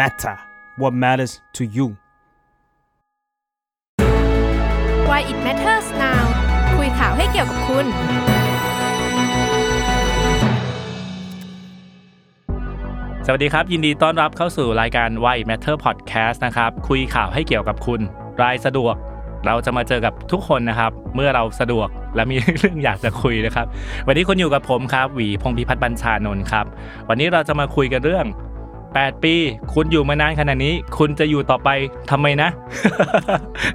[0.00, 0.36] matter
[0.80, 1.86] what matters to you
[5.08, 6.24] Why it matters now
[6.76, 7.86] คุยข่าวให้เกี่ยวกับคุณ
[13.26, 18.00] สวัสดีครับ ยินดีต้อนรับเข้าสู่รายการ Why It Matter Podcast นะครับ คุยข่าวให้เกี่ยวกับคุณ
[18.42, 18.94] รายสะดวก
[19.46, 23.66] เราจะมาเจอกับทุกคนนะครับ เมื่อเราสะดวกและมีเรื่องอยากจะคุยนะครับ
[24.06, 26.66] วันนี้คุณอยู่กับผมครับหวีพงพิพัฒน์บัญชานนท์ครับ
[27.08, 28.26] วันนี้เราจะมาคุยกันเรื่อง
[29.04, 29.34] 8 ปี
[29.74, 31.68] คุณอยู่มานานขนาดนี้ คุณจะอยู่ต่อไป
[32.10, 32.48] ทำไมนะ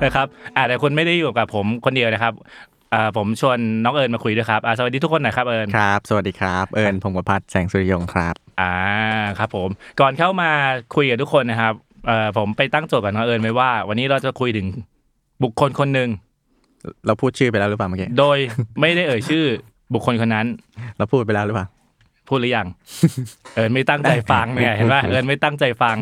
[0.03, 2.33] นะครับอ่าแต่คุณไม่ได้อยู่กับผมคนเดียวนะครับ
[2.93, 8.73] อ่าผมชวนน้องเอิญมาคุยด้วยครับอ่าสวัสดีทุกคนหน่อยครับเอิญครับ สวัสดีครับเอิญพงประพัฒน์แสงสุริยงค์ครับอ่า
[9.39, 10.49] ครับผมก่อนเข้ามา
[10.95, 11.73] คุยกับทุกคนนะครับ
[12.07, 14.67] เอ่อผมไปตั้งโจทย์กับน้องเอิญไว้ว่า วันนี้เราจะคุยถึง
[15.43, 16.09] บุคคลคนหนึ่ง
[17.05, 18.37] เราพูดชื่อไปแล้วหรือเปล่าเมื่อกี้โดย
[18.79, 19.45] ไม่ได้เอ่ยชื่อ
[19.93, 20.45] บุคคลคนนั้น
[20.97, 21.67] เราพูดไปแล้วหรือเปล่า
[22.31, 22.67] พูดหรือยัง
[23.55, 25.97] เอิญไม่ตั้งใจฟังเนี่ยเห็นป่ะเอิญไม่ตั้งใจฟัง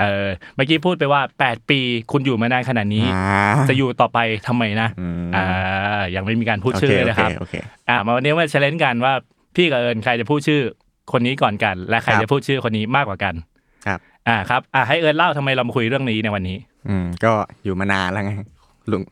[0.00, 1.80] เออเมื่อกี้พูดไปว่า 8 ปี
[2.12, 7.54] คุณอยู่มานานขนาดนี้อ่าจะอยู่ต่อไปทำไมนะอืมอ่ายังไม่มีการพูดโอชื่เคอโอเลยเคครับโอเค
[7.88, 9.14] อ่ามาวันนี้มาเชลเลนกันว่า
[9.56, 10.60] พี่กับเอิญใครจะพูดชื่อ
[11.12, 13.34] คนนี้ก่อนกัน และใครครับจะพูดชื่อคนนี้มากกว่ากัน
[13.86, 16.56] ครับ อ่าครับอ่าให้เอิญเล่าทำไมเรามาคุยเรื่องนี้ในวันนี้
[16.88, 17.32] อืมก็
[17.64, 18.32] อยู่มานานแล้วไง
[18.92, 19.02] ลุง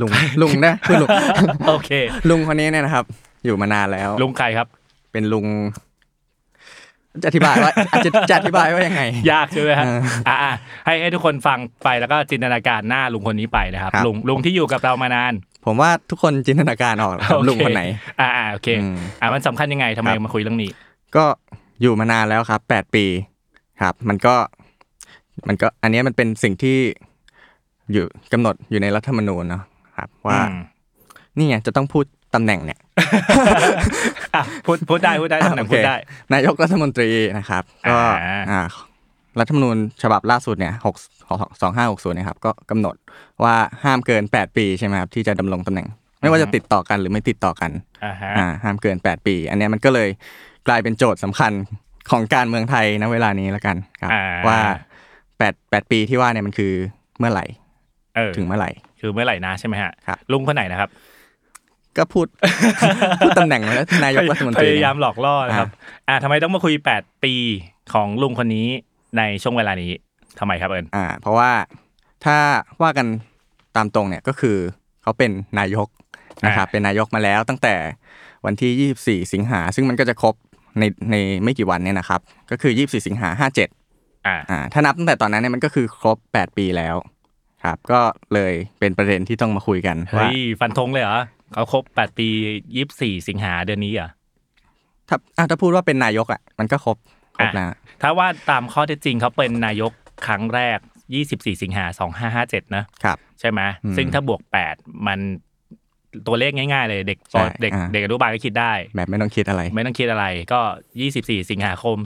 [0.00, 0.10] ลุง
[0.42, 1.08] ลุงนะคือลุง
[1.68, 1.90] โอเค
[2.30, 3.04] ลุงคนนี้เนี่ยนะครับ
[3.44, 4.68] อยู่มานานแล้วลุงใครครับ
[5.14, 5.46] เป็นลุง
[7.22, 10.52] จะอธิบายว่าอาจจะจะอธิบายว่ายังไง ยากใช่ไหมฮะเอออ่าอ่า
[10.86, 15.32] ให้ให้ทุกคนฟังไปแล้วก็จินตนาการหน้าลุงคนนี้ไปนะครับครับลุงลุงที่อยู่กับเรามานาน
[15.66, 17.82] ผมว่าทุกคนจินตนาการออกแล้วครับโอเลุงคนไหน
[18.20, 20.70] อ่าอ่าโอเคอืมอ่ามันสำคัญยังไงทำไมครับมาคุยเรื่องนี้
[21.16, 21.24] ก็
[21.80, 23.04] อยู่มานานแล้วครับแปดปี
[23.82, 24.34] ครับ มันก็
[25.48, 26.76] มันก็อันเนี้ยมันเป็นสิ่งที่
[27.92, 29.62] อยู่กำหนดอยู่ในรัฐธรรมนูญเนาะ
[29.96, 30.60] ครับ ว่าอืม
[31.36, 32.04] นี่ไงจะต้องพูด
[32.34, 32.78] ตำแหน่งเนี่ย
[34.34, 35.96] อะพูดพูดได้พูดได้ตำแหน่งโอเคพูดได้
[36.34, 38.62] นายกรัฐมนตรีนะครับก็อ่าอ่า
[39.40, 40.96] รัฐธรรมนูญฉบับล่าสุดเนี่ยหก
[41.62, 42.94] สองห้าหกศูนย์นะครับก็กำหนด
[43.42, 43.54] ว่า
[43.84, 45.88] ห้ามเกินแปดปีใช่ไหมครับที่จะดำรงตำแหน่ง
[46.20, 47.70] ไม่ว่าจะติดต่อกันหรือไม่ติดต่อกัน
[48.04, 50.08] อ่าฮะอ่าห้ามเกิน8ปี อันเนี้ยมันก็เลย
[50.68, 51.52] กลายเป็นโจทย์สำคัญ
[52.10, 54.58] ของการเมืองไทยณเวลานี้แล้วกันครับอ่าว่า
[55.20, 56.72] 8 8ปีที่ว่าเนี่ยมันคือ
[57.18, 57.44] เมื่อไหร่
[58.16, 58.70] เออถึงเมื่อไหร่
[59.00, 60.90] คือเมื่อไหร่นะใช่ไหมฮะครับลุงคนไหนนะครับ
[61.98, 62.26] ก็พูด
[63.20, 65.68] พูดตำแหน่งมาแล้วนายกรัฐมนตพรียายามหลอกล่อนะครับ
[66.08, 67.34] อ่าทำไมต้องมาคุย 8 ปี
[67.92, 68.68] ของลุงคนนี้
[69.18, 69.92] ในช่วงเวลานี้
[70.38, 71.50] ทำไมครับเอิญอ่า เพราะว่า
[72.24, 72.36] ถ้า
[72.82, 73.06] ว่ากัน
[73.76, 74.56] ตามตรงเนี่ยก็คือ
[75.02, 75.88] เขาเป็นนายก
[76.46, 77.74] นะครับเป็นนายกมาแล้วตั้งแต่
[78.46, 80.34] วันที่ 24 สิงหา ซึ่งมันก็จะครบ
[80.78, 86.96] ในในไม่กี่วันเนี่ยนะครับ ก็คือ 24 สิงหา 57 อ่าอ่าถ้านับตั้งแต่ตอนนั้นเนี่ยมันก็คือครบ 8 ปีแล้ว
[87.64, 88.00] ครับ ก็
[88.34, 91.18] เลยเป็นประเด็นที่ต้องมาคุยกันเฮ้ว่ายฟันธงเลยเหรอ
[91.54, 92.28] เขาครบ8ปี
[92.76, 94.10] 24สิงหาเดือนนี้เหรอะ
[95.08, 96.96] ถ้าอะถ้าพูดว่าเป็นนายกอะ มันก็ครบ
[97.36, 99.92] ครบอะนะถ้าว่าตามข้อเท็จจริงเขาเป็นนายก
[100.26, 100.78] ครั้งแรก
[101.20, 101.84] 24 สิงหา
[102.30, 104.40] 2557 นะครับ ใช่ไหมอืมซึ่งถ้าบวก
[104.74, 105.20] 8 มัน
[106.26, 110.60] ตัวเลขง่ายๆเลยเด็กใช่เด็กอ่าเด็กอนุบาลก็คิดได้ แบบไม่ต้องคิดอะไร ไม่ต้องคิดอะไรก็
[111.04, 111.96] 24 สิงหาคม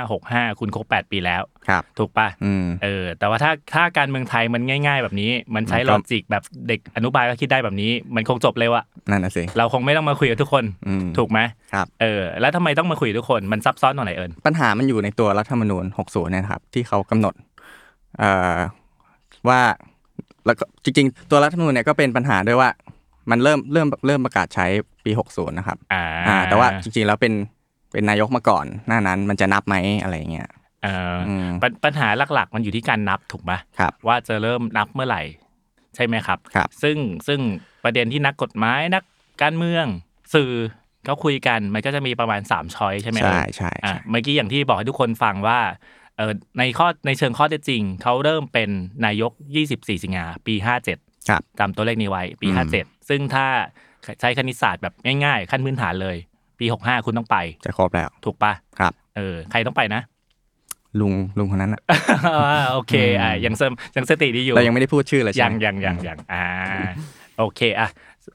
[0.00, 11.38] 2565 คุณครบ 8 ปีแล้วครับถูกปะอืมเออแต่ว่าถ้าถ้าการเมืองไทยมันง่าย ๆ แบบนี้ มันใช้มันลก็อจิกแบบเด็กอนุบาลก็คิดได้แบบนี้ มันคงจบเร็วอะนั่นน่ะสิเราคงไม่ต้องมาคุยกับทุกคนอืมถูกไหม
[11.72, 17.34] ครับเออแล้วทำไมต้องมาคุยกับทุกคนมันซับซ้อนตรงไหนเอิญปัญหามันอยู่ในตัวรัฐธรรมนูญ 60 เนี่ยนะครับที่เขากำหนด
[18.18, 18.58] เอ่อ
[19.48, 19.60] ว่า
[20.46, 22.70] แล้วก็จริง ๆ ตัวรัฐธรรมนูญเนี่ยก็เป็นปัญหาด้วยว่า
[23.30, 24.66] มันเริ่มเริ่มเริ่มประกาศใช้
[25.04, 27.32] ปี 60 นะครับอ่าอ่าแต่ว่าจริงๆแล้วเป็น
[27.92, 30.48] เป็นนายกมาก่อน หน้านั้นมันจะนับไหมอะไรอย่างเงี้ย
[30.82, 35.22] เออออืมปัญปัญหาหลักๆ มันอยู่ที่การนับถูกไหมครับว่าจะเริ่มนับเมื่อไหร่
[35.94, 36.96] ใช่ไหมครับครับ ซึ่ง
[37.26, 37.40] ซึ่ง
[37.84, 39.02] ประเด็นที่นักกฎหมายนัก
[39.42, 39.84] การเมือง
[40.34, 40.52] สื่อ
[41.04, 45.60] เขาคุยกันมันก็จะมีประมาณ3ช้อยใช่ไหมใช่เอ่ยใช่อะใช่เมื่อกี้อย่างที่บอกให้ทุกคนฟังว่า
[46.16, 48.70] เออในข้อในเชิงข้อเท็จจริง เขาเริ่มเป็น
[49.06, 49.32] นายก
[49.68, 50.98] 24 สิงหาปี 57ครับ
[51.60, 53.46] จำตัวเลขนี้ไว้ปีอืม57 ซึ่งถ้า
[54.20, 56.16] ใช้คณิตศาสตร์แบบง่ายๆ ขั้นพื้นฐานเลย
[56.58, 57.36] ปี 65 คุณต้องไป
[57.66, 60.02] จะครบแล้ว ถูกปะครับ เออ ใครต้องไปนะ
[61.00, 61.80] ลุงลุงคนนั้นอะ
[62.28, 66.44] อ่าโอเคอะยังเสมยังสติดีอยู่เรายังไม่ได้พูดชื่อเลยใช่ยัไหงมยังยังยังอ่า
[67.38, 67.88] โอเคอะ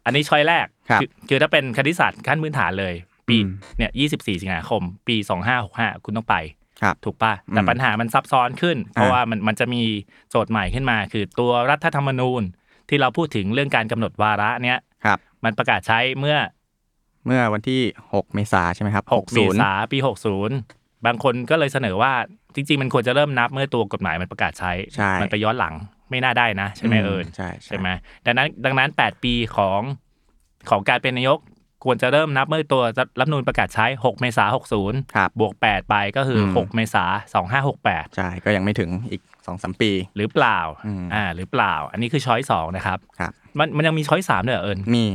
[0.06, 2.94] อันนี้ช้อยแรกครับอคือถ้าเป็นคณิตศาสตร์ขั้นพื้นฐานเลย
[3.28, 5.16] ปีอืมเนี่ย24สิงหาคม ปี
[5.60, 6.36] 2565คุณต้องไป
[6.82, 9.82] ครับถูกป่ะแต่อืมปัญหามันซับซ้อนขึ้น เพราะอ่าว่ามันมันจะมี
[10.30, 12.44] โจทย์ใหม่ขึ้นมา คือตัวรัฐธรรมนูญ
[12.90, 16.38] ที่เราพูดถึงเรื่องการกำหนดวาระเนี้ยครับ มันประกาศใช้เมื่อ
[17.26, 19.98] เมื่อวันที่ 6 เมษาใช่ไหมครับ6เมษาปี
[20.52, 22.14] 60 บางคนก็เลยเสนอว่า
[22.56, 25.74] จริง ๆ มันควรจะเริ่มนับเมื่อตัวกฎหมายมันประกาศใช้ใช่มันไปย้อนหลัง
[26.10, 27.88] ไม่น่าได้นะใช่ไหมเอิญใช่ใช่ไหม
[28.26, 29.82] ดังนั้นดังนั้น 8 ปีของ
[30.70, 31.40] ของการเป็นนายก
[31.86, 32.84] ควรจะเริ่มนับเมื่อตัว
[33.20, 34.52] รัฐธรรมนูญประกาศใช้ 6 เมษายน
[35.04, 37.10] 60ครับบวก 8 ไปก็คืออม6เมษาย
[37.62, 37.64] น
[38.06, 45.06] 2568 ใช่ ก็ยังไม่ถึงอีก สองสามปี หรือเปล่าอืมอ่าหรือเปล่า อันนี้คือช้อยสองนะครับครับ มันมันยังมีช้อยสามด้วยเหรอเอิญมี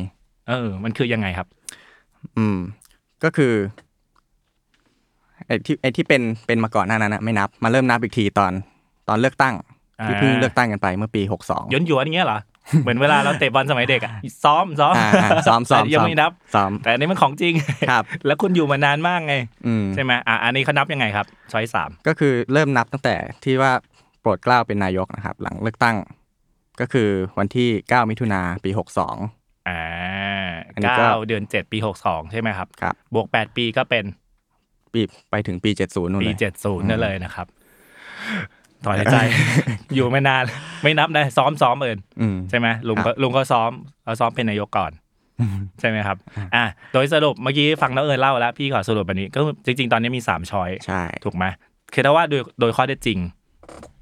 [0.48, 1.46] เออ มันคือยังไงครับ
[2.38, 2.58] อืม
[3.24, 3.54] ก็คือ
[5.46, 8.52] ไอ้ที่ไอ้ที่เป็นเป็นมาก่อนหน้านั้นนะไม่นับมาเริ่มนับอีกทีตอน
[9.08, 9.54] ตอนเลือกตั้ง
[10.04, 12.40] ที่อ่าเพิ่งเลือกตั้งกันไปเมื่อปีหกสองย้อนหยวนอย่างเงี้ยเหรอ
[12.82, 14.12] เหมือนเวลาเราเตะบอลสมัยเด็กอะ
[14.44, 17.54] ซ้อมซ้อมอ่าอ่าซ้อมซ้อมแต่ยังไม่นับซ้อมแต่อันนี้มันของจริง
[17.90, 19.34] ครับ แล้วคุณอยู่มานานมากไง
[19.66, 23.72] อืมใช่ไหมอะอันนี้เขานับยังไงครับช้อยสามก็คือเริ่มนับตั้งแต่ที่ว่า
[24.20, 25.96] โปรดเกล้าเป็นนายกนะครับ หลังเลือกตั้ง
[26.80, 27.08] ก็คือ
[27.38, 29.80] วันที่ 9 มิถุนาปี 62อ่า
[30.72, 34.04] อันนี้ก็เก้าเดือนเจ็ดปีหกสองใช่ไหมครับครับ บวกแปดปีก็เป็น
[34.92, 35.00] ปี
[35.30, 37.46] ไปถึงปี 70นู่นปีเลยเจ็ดศูนย์นั่นเลยนะครับ
[38.84, 39.16] ถอนหายใจ
[39.94, 40.44] อยู่ไม่นาน
[40.82, 43.70] ไม่นับนะซ้อมซ้อมเอิญอืมใช่ไหมลุงครัก็บลุงก็ซ้อม
[44.04, 44.92] เอาซ้อมเป็นนายกก่อน
[45.80, 46.16] ใช่ไหมครับ
[46.54, 51.44] อะโดยสรุปเมื่อกี้ฟังน้องเอิญเล่าแล้ว พี่ขอสรุปแบบนี้ก็จริง ๆ ตอนนี้มีสามช้อยใช่ถูกไหม
[51.92, 53.18] คือถ้าว่าโดยโดยข้อเท็จจริง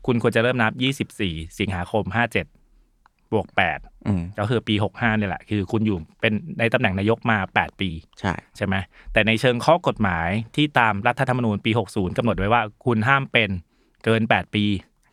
[0.09, 0.73] คุณควรจะเริ่มนับ
[1.15, 3.47] 24 สิงหาคม 57 บวก
[3.77, 7.91] 8อืมก็คือปี 65เนี่ยแหละ คือคุณอยู่เป็นในตำแหน่งนายกมา 8 ปี
[8.21, 8.75] ใช่ใช่ไหม
[9.13, 13.51] แต่ในเชิงข้อกฎหมายที่ตามรัฐธรรมนูญปี 60กำหนดไว้ว่าคุณห้ามเป็น
[14.05, 14.65] เกิน 8 ปี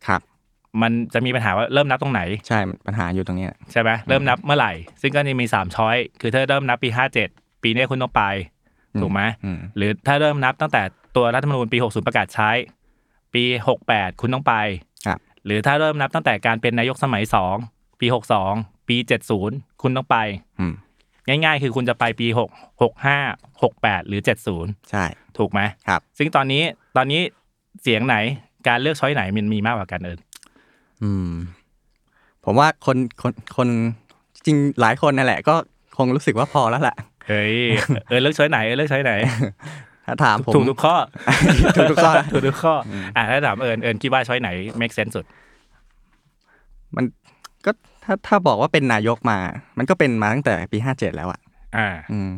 [0.08, 0.22] ครับ
[0.82, 6.90] มันจะมีปัญหาว่าเริ่มนับตรงไหน ใช่ปัญหาอยู่ตรงเนี้ยใช่ไหมเริ่มนับเมื่อไหร่ ซึ่งก็จะมี3ช้อยคือถ้าเริ่มนับปี
[7.28, 8.24] 57ปีนี้คุณต้องไป
[8.94, 10.82] อืมถูกไหมอืมหรือถ้าเริ่มนับตั้งแต่
[11.16, 12.52] ตัวรัฐธรรมนูญปี60ประกาศใช้
[13.36, 13.44] ปี
[13.84, 14.54] 68 คุณต้องไป
[15.06, 17.24] ครับหรือถ้าเริ่มนับตั้งแต่การเป็นนายกสมัย
[17.62, 18.08] 2 ปี
[18.48, 18.98] 62 ปี
[19.40, 20.18] 70 คุณต้องไป
[20.60, 20.74] อืม
[21.28, 22.40] ง่ายๆ คือคุณจะไปปี 6
[22.82, 24.22] 65 68 หรือ
[24.56, 25.06] 70 ใช่
[25.38, 26.64] ถูกไหมครับ ซึ่งตอนนี้
[26.98, 27.22] ตอนนี้
[27.82, 28.16] เสียงไหน
[28.68, 30.20] การเลือกช้อยไหนมันมีมากกว่ากันเอิญ
[31.04, 31.32] อืม
[32.46, 33.70] ผมว่าคนคนคน
[34.46, 35.56] จริงหลายคนนั่นแหละ ก็
[35.98, 36.98] คงรู้สึกว่าพอแล้วแหละ
[37.28, 37.56] เฮ้ย
[38.08, 39.14] เออเลือกช้อยไหนเออเลือกช้อยไหน
[40.06, 40.96] ถ้าถามผมถูกทุกข้อ
[41.76, 44.50] ถูกทุกข้อถูกทุกข้อออะถ้าถามเอิญเอิญคิดว่าช้อยไหน
[44.82, 45.26] make sense สุด
[46.96, 47.06] มัน
[47.66, 47.72] ก็
[48.04, 49.38] ถ้าถ้าบอกว่าเป็นนายกมา
[49.78, 51.40] มันก็เป็นมาตั้งแต่ปีห้าเจ็ดแล้วอะ
[51.78, 52.30] อ่า อืม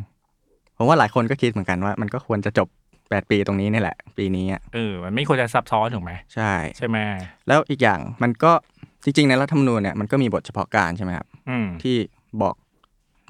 [0.77, 2.67] ผมว่าหลายคนก็คิดเหมือนกันว่า มันก็ควรจะจบ
[3.09, 6.97] แปดปีตรงนี้นี่แหละ ปีนี้อะเออมันไม่ควรจะซับซ้อนถูกไหมใช่ ใช่ไหม
[7.47, 8.51] แล้วอีกอย่างมันก็
[9.03, 11.95] จริง ๆ ในรัฐธรรมนูญเนี่ยมันก็มีบทเฉพาะการใช่ไหมครับอืมที่
[12.41, 12.55] บอก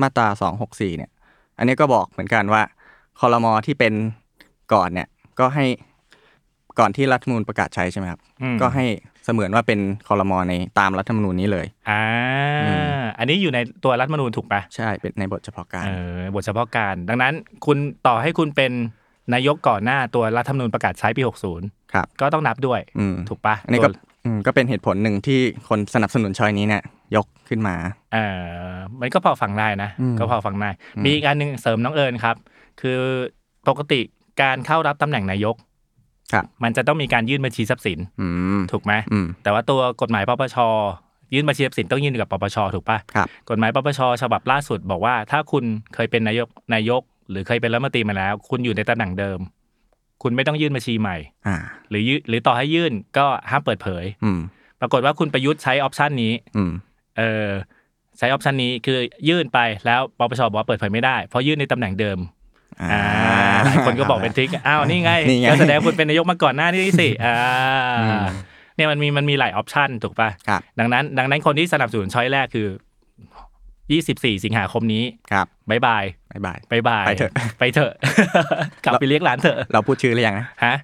[0.02, 1.12] มาตราสองหกสี่เนี่ย
[1.58, 2.62] อันนี้ก็บอกเหมือนกันว่า
[3.20, 3.94] คอรมอที่เป็น
[4.74, 5.08] ก่อนเนี่ย
[5.40, 5.66] ก็ให้
[6.80, 8.86] ก่อนที่รัฐธรรมนูญประกาศใช้ใช่ไหมครับ อืม ก็ให้
[9.26, 12.02] เสมือนว่าเป็นคอรมอในตามรัฐธรรมนูญนี้เลย อ่า
[12.66, 17.34] อืม อันนี้อยู่ในตัวรัฐธรรมนูญถูกปะใช่เป็นในบทเฉพาะการ เออบทเฉพาะการ ดังนั้น
[17.66, 17.78] คุณ
[18.08, 18.72] ต่อให้คุณเป็น
[19.34, 21.22] นายกก่อนหน้าตัวรัฐธรรมนูญประกาศใช้ปี
[21.58, 26.84] 60 ครับ ก็ต้องนับด้วย อืมถูกปะอันนี้ก็ตัวอืมก็เป็นเหตุผลหนึ่งที่คนสนับสนุนชอยนี้เนี่ย
[27.16, 27.76] ยกขึ้นมา
[28.14, 30.70] เออมันก็พอฟังได้นะ อืมก็พอฟังได้
[31.04, 32.36] มีอีกอันหนึ่งเสริมน้องเอิญครับ
[32.82, 33.00] คือ
[33.68, 34.02] ปกติ
[34.42, 35.56] การเข้ารับตำแหน่งนายก
[36.34, 40.58] ครับมันจะต้องมีการยื่นบัญชีทรัพย์สินอืมถูกไหมอืมแต่ว่าตัวกฎหมายปปช
[41.34, 45.64] ยื่นบัญชีทรัพย์สินต้องยื่นกับปปชถูกปะครับกฎหมายปปชฉบับล่าสุดบอกว่า ถ้าคุณ
[45.94, 49.40] เคยเป็นนายกนายก หรือเคยเป็นรัฐมนตรีมาแล้ว คุณอยู่ในตำแหน่งเดิม
[50.24, 51.18] คุณไม่ต้องยื่นบัญชีใหม่
[51.48, 51.58] อ่า
[51.90, 54.40] หรือยื่นหรือต่อให้ยื่นก็ห้ามเปิดเผยอืม
[54.82, 56.72] ปรากฏว่าคุณประยุทธ์ใช้ออปชันนี้อืม
[57.18, 57.50] เออ
[58.18, 58.98] ใช้ option นี้คือ
[59.30, 62.18] ยื่นไปแล้วปปชบอกว่าเปิดเผยไม่ได้ เพราะยื่นในตำแหน่งเดิม
[62.92, 63.04] อ่า
[63.68, 67.36] หลายคนก็บอกเป็น trick อ้าวนี่ไงนี่ไงก็แสดงคุณเป็นนายกมาก่อนหน้านี้สิอ่า
[68.02, 68.26] อืม
[68.76, 72.68] เนี่ยมันมีมันมีหลาย option ถูกปะครับดังนั้น ดังนั้นคนที่สนับสนุน choice แรกคือ
[73.90, 77.92] 24สิงหาคมนี้ครับบายบายบ๊ายบายบายบายไปเถอะไปเถอะ
[78.86, 80.76] กลับไปเลี้ยงหลานเถอะ เราพูดชื่อหรือยังนะฮะ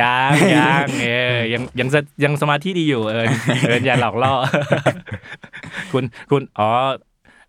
[0.00, 3.26] ยังยังเออยังยังสยังสมาธิดีอยู่เออ
[3.66, 4.32] เอออย่าหลอกล่อ
[5.92, 6.68] คุณคุณอ๋อ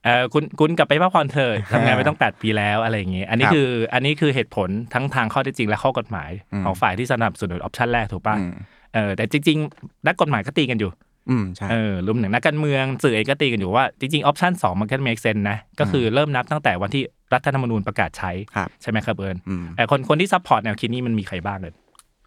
[0.06, 8.54] เออคุณคุณกลับไปพักผ่อนเถอะทำงานไปต้องแปดปีแล้วอะไรอย่างเงี้ยอันนี้ครับคืออันนี้คือเหตุผลทั้งทางข้อเท็จจริงและข้อกฎหมายอืมของฝ่ายที่สนับสนุน option แรกถูกป่ะอืม
[8.94, 10.92] เออแต่จริงๆนักกฎหมายก็ตีกันอยู่
[11.30, 17.04] อืมใช่เออรวมถึงนักการเมืองสื่อเองก็ตีกันอยู่ว่าจริงๆ option สองมันก็ make sense นะก็คือเริ่มนับตั้งแต่วันที่
[17.34, 21.76] รัฐธรรมนูญประกาศใช้ครับใช่ไหมครับเอิญอืมแต่คนคนที่ support แนวคิดนี้มันมีใครบ้างเอิญ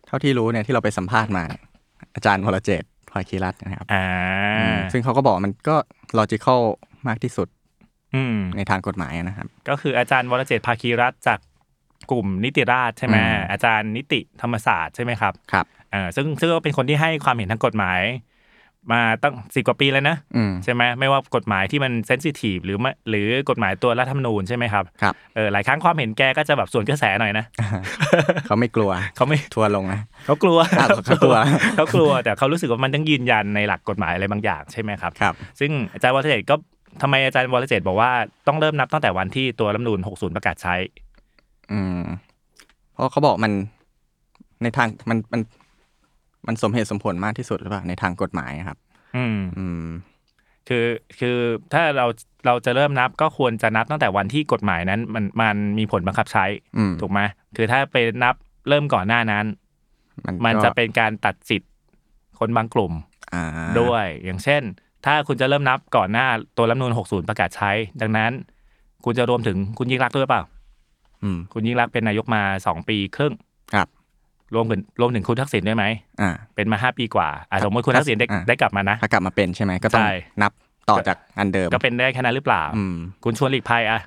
[0.06, 1.62] เท่าที่รู้เนี่ยที่เราไปสัมภาษณ์มาเนี่ย
[2.14, 4.04] อาจารย์วรเจตน์พลอยคีรัตน์นะครับอ่า
[4.60, 5.76] อืมซึ่งเขาก็บอกว่ามันก็
[6.18, 6.60] logical
[7.08, 7.63] มากที่สุดอืม
[8.56, 11.38] ในทางกฎหมายนะครับ ก็คืออาจารย์วรเจตน์ภาคีรัตน์จาก
[12.10, 18.00] กลุ่มนิติราษฎร์ใช่ไหมอืมอาจารย์นิติธรรมศาสตร์ใช่ไหมครับครับเออซึ่งซึ่งก็เป็นคนที่ให้ความเห็นทางกฎหมาย
[18.92, 27.44] มาตั้งสิบกว่าปีแล้วนะอืมใช่ไหมไม่ว่ากฎหมายที่มันเซนซิทีฟหรือไม่หรือกฎหมายตัวรัฐธรรมนูญใช่ไหมครับครับเออหลายครั้งความเห็นแกก็จะแบบส่วนกระแสหน่อยนะ
[28.46, 31.36] เขาไม่กลัวเขาไม่ทัวร์ลงนะเขากลัวอ้าวเขากลัว
[31.76, 36.56] เขากลัวแต่เขารู้สึกว่ามันต้องยืนยันในหลักกฎหมายอะไรบางอย่างใช่ไหมครับครับ ซึ่งอาจารย์วรเจตน์ก็
[37.02, 38.12] ทำไมอาจารย์วรเจตน์บอกว่า
[38.46, 40.74] ต้องเริ่มนับตั้งแต่วันที่ตัวรัฐธรรมนูญ60 ประกาศใช้
[41.72, 42.02] อืม
[42.92, 43.52] เพราะเขาบอกมัน
[44.62, 45.40] ในทางมันมัน
[46.46, 48.78] มันสมเหตุสมผลมากที่สุดหรือเปล่าในทางกฎหมายอะครับ
[49.16, 49.86] อืม อืม
[50.68, 50.86] คือ
[51.20, 51.36] คือ
[51.72, 52.06] ถ้าเรา
[52.46, 56.44] เราจะเริ่มนับก็ควรจะนับตั้งแต่วันที่กฎหมายนั้น มันมันมีผลบังคับใช้
[56.76, 57.20] อืมถูกไหม
[57.56, 58.34] คือถ้าไปนับ
[58.68, 59.44] เริ่มก่อนหน้านั้น
[60.44, 61.70] มันก็จะเป็นการตัดสิทธิ์
[62.38, 62.92] คนบางกลุ่ม
[63.32, 63.44] อ่า
[63.80, 64.62] ด้วย อย่างเช่น
[65.04, 67.70] ถ้าคุณจะเริ่มนับก่อนหน้าตัวรัฐธรรมนูญ60 ประกาศใช้
[68.00, 68.32] ดังนั้น
[69.04, 70.42] คุณจะรวมถึงคุณยิ่งรักษณ์ด้วยเปล่า
[71.22, 73.32] อืม คุณยิ่งรักษณ์เป็นนายกมาสองปีครึ่ง
[73.74, 73.88] ครับ
[74.54, 75.84] รวมถึงรวมถึงคุณทักษิณด้วยไหม
[76.20, 80.10] อ่า เป็นมาห้าปีกว่าอะสมมติคุณทักษิณได้อ่าได้กลับมานะ ถ้ากลับมาเป็นใช่ไหมก็ต้องใช่
[80.42, 80.52] นับ
[80.90, 84.00] ต่อจากอันเดิมก็เป็นได้แค่นั้นหรือเปล่า อืม คุณชวนหลีกภัยอะ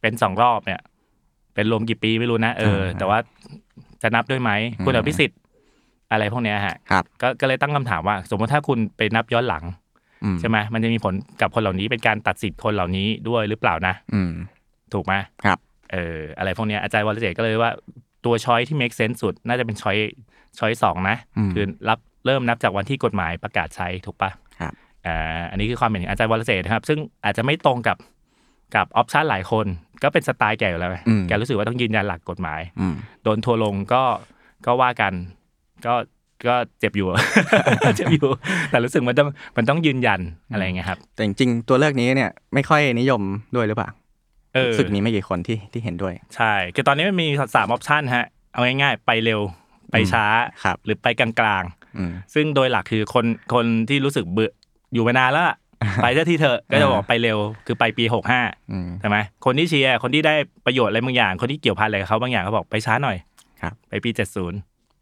[0.00, 0.80] เป็นสองรอบเนี่ย
[1.54, 3.18] เป็นรวมกี่ปีไม่รู้นะเอออ่าแต่ว่า
[4.02, 4.50] จะนับด้วยไหม
[4.84, 5.38] คุณอืมอภิสิทธิ์
[6.12, 9.87] อะไรพวกเนี้ยฮะ ครับ ก็ก็เลยตั้งคำถามว่า สมมติถ้าคุณไปนับย้อนหลังอืม
[10.40, 14.32] ใช่ไหมมันจะมีผลกับคนเหล่านี้เป็นการตัดสิทธิ์คนเหล่านี้ด้วยหรือเปล่านะ อืม
[14.92, 15.58] ถูกไหมครับ
[15.92, 17.72] เอออะไรพวกเนี้ยอาจารย์วรเจตน์ก็เลยว่า
[18.24, 19.96] ตัวช้อยที่ make sense สุด น่าจะเป็นช้อย
[20.58, 24.72] ช้อยสองนะอืมคือรับเริ่มนับจากวันที่กฎหมายประกาศใช้ถูกปะครับ
[25.06, 27.96] อ่าอันนี้คือความเห็นของอาจารย์วรเจตน์นะครับ ซึ่งอาจจะไม่ตรงกับ
[28.74, 29.66] กับ option หลายคน
[30.02, 34.02] ก็เป็นสไตล์แกอยู่แล้วไงอืมแกรู้สึกว่าต้องยืนยันหลักกฎหมายอืมโดนทัวร์ลงก็
[34.66, 35.12] ก็ว่ากัน
[35.86, 35.94] ก็
[36.46, 37.06] ก็เจ็บอยู่
[37.96, 38.28] เจ็บอยู่
[38.70, 40.20] แต่รู้สึกมันต้องมันต้องยืนยัน
[40.52, 43.22] อะไรอย่างเงี้ยครับ แต่จริงๆตัวเลือกนี้เนี่ยไม่ค่อยนิยม
[43.56, 43.88] ด้วยหรือเปล่า
[44.54, 49.40] เออรู้สึกมีไม่กี่คนที่ที่เห็นด้วย ใช่คือตอนนี้มันมีสามออปชันฮะ เอาง่ายๆ ไปเร็ว
[49.90, 50.24] ไปช้า
[50.64, 51.64] ครับหรือไปกลาง
[51.98, 54.52] อืมๆซึ่งโดยหลักคือคนคนที่รู้สึกเบื่อ
[54.92, 55.56] อยู่มานานแล้วอะ
[56.02, 58.40] ไปเจ้าที่เถอะก็จะบอกไปเร็วคือไปปีหกห้า
[58.72, 60.34] อืมใช่ไหมคนที่เชียร์คนที่ได้
[60.66, 63.16] ประโยชน์อะไรบางอย่าง คนที่เกี่ยวพันอะไรกับเขาบางอย่างเขาบอกไปช้าหน่อย
[63.62, 64.58] ครับ ไปปีเจ็ดศูนย์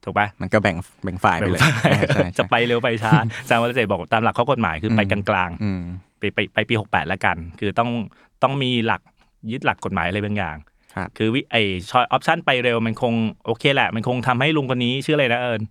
[0.06, 7.90] ถูกปะมันก็แบ่งแบ่งฝ่ายไปเลยใช่ใช่ใช่จะไปเร็วไปช้าอาจารย์วรเจตน์บอกตามหลักข้อกฎหมายคือไปอืมกลางอืมๆไปไปไปปีหกแปดแล้วกัน คือต้อง
[8.42, 9.00] ต้องมีหลัก
[9.50, 10.56] ยึดหลักกฎหมายอะไรบางอย่าง
[10.94, 11.56] ครับคือวิไอ
[11.90, 13.12] ชอยออปชันไปเร็วมันคง
[13.46, 15.62] โอเคแหละ มันคงทำให้ลุงคนนี้ชื่ออะไรนะเอิญ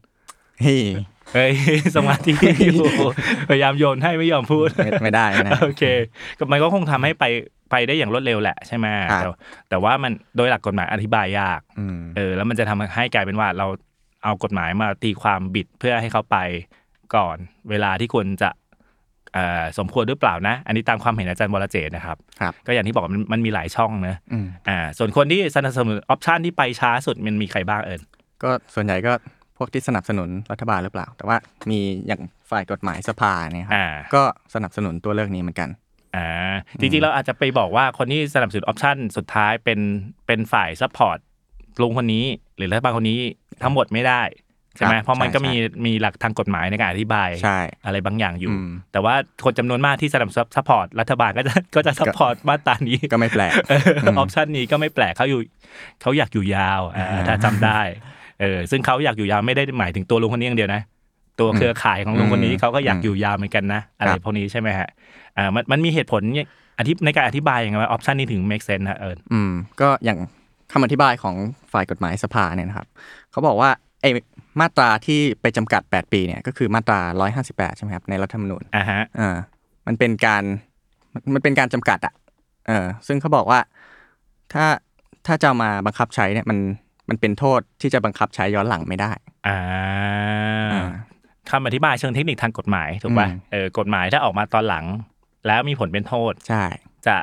[0.62, 0.84] เฮ้ย
[1.34, 1.54] เฮ้ย
[1.96, 2.34] สมาธิ
[2.66, 2.78] อยู่
[3.50, 5.84] พยายามโยนให้ไม่ยอมพูดไม่ไม่ได้นะโอเค
[6.38, 7.26] ก็มันก็คงทำให้ไป
[7.72, 9.28] ไปได้อย่างรวดเร็วแหละใช่ไหมครับแต่
[9.70, 13.68] แต่ว่ามันโดยหลักกฎหมายอธิบายยากอืมเออแล้วมันจะทำให้กลายเป็นว่าเรา
[14.26, 16.38] เอากฎหมายมาตีความบิดเพื่อให้เขาไป
[17.16, 17.38] ก่อน
[17.70, 18.50] เวลาที่ควรจะ
[19.34, 28.02] เอ่อสมควรหรือเปล่านะ อันนี้ตามความเห็นอาจารย์วรเจตน์นะครับครับ ก็อย่างที่บอกมันมันมีหลายช่องเนอะอืมอ่าส่วนคนที่สนับสนุน option ที่ไปช้าสุดมันมีใครบ้างเอิญ
[28.44, 29.12] ก็ส่วนใหญ่ก็
[29.58, 31.38] พวกที่สนับสนุนรัฐบาลหรือเปล่า แต่ว่า
[31.70, 35.70] มีอย่างฝ่ายกฎหมายสภาเนี่ยครับอ่าก็สนับสนุนตัวเลือกนี้เหมือนกัน
[36.16, 36.28] อ่า
[36.80, 39.80] จริงๆเราอาจจะไปบอกว่าคนที่สนับสนุน option สุดท้ายเป็น
[40.28, 41.20] เป็นฝ่าย support
[41.82, 42.26] ลุงคนนี้
[42.58, 43.20] หรือรัฐบาลคนนี้
[43.64, 44.22] ทั้งหมดไม่ได้
[44.78, 45.54] ใช่ไหมครับเพราะมันก็ใช่มี
[45.86, 53.54] มีหลักทางกฎหมายในการอธิบายใช่อะไรบางอย่างอยู่อืมแต่ว่าคนจำนวนมากที่สนับสนุน support รัฐบาลก็จะก็จะ support มาตรานี้ก็ไม่แปลก
[54.08, 55.42] option นี้ก็ไม่แปลกเขาอยู่
[56.02, 57.80] เขาอยากอยู่ยาวอ่าอ่าถ้าจำได้
[58.42, 60.82] เออซึ่งเขาอยากอยู่ยาวไม่ได้หมายถึงตัวลุงคนนี้อย่างเดียวนะ
[61.40, 64.90] ตัวเครือข่ายของลุงคนนี้อืมเขาก็อยากอืมอยู่ยาวเหมือนกันนะอะไรครับพวกนี้ใช่ไหมฮะ
[65.38, 66.48] อ่ามันมันมีเหตุผลเนี่ย
[66.80, 69.52] อธิในการอธิบายยังไงว่า option นี้ถึง make sense นะเอิญอืม
[69.82, 70.20] ก็อย่าง
[70.78, 71.36] คำอธิบายของ
[71.74, 72.88] ฝ่ายกฎหมายสภาเนี่ยนะครับ
[73.32, 73.70] เขาบอกว่า
[74.02, 74.10] ไอ้
[74.60, 77.02] มาตราที่ไปจำกัด 8 ปีเนี่ยก็คือมาตรา
[77.40, 79.38] 158 ใช่ไหมครับในรัฐธรรมนูญอ่าฮะอ่า
[79.88, 80.44] มันเป็นการ
[81.14, 82.14] มันมันเป็นการจำกัดอะ
[82.68, 83.60] เออซึ่งเขาบอกว่า
[84.54, 84.66] ถ้า
[85.28, 86.58] ถ้าจะเอามาบังคับใช้เนี่ยมัน
[87.10, 89.12] มันเป็นโทษที่จะบังคับใช้ย้อนหลังไม่ได้
[89.48, 89.58] อ่า
[90.74, 90.90] อ่า
[91.50, 94.86] คำอธิบายเชิงเทคนิคทางกฎหมายถูกป่ะอืมเออกฎหมายถ้าออกมาตอนหลัง
[95.48, 96.64] แล้วมีผลเป็นโทษใช่
[97.08, 97.16] จะ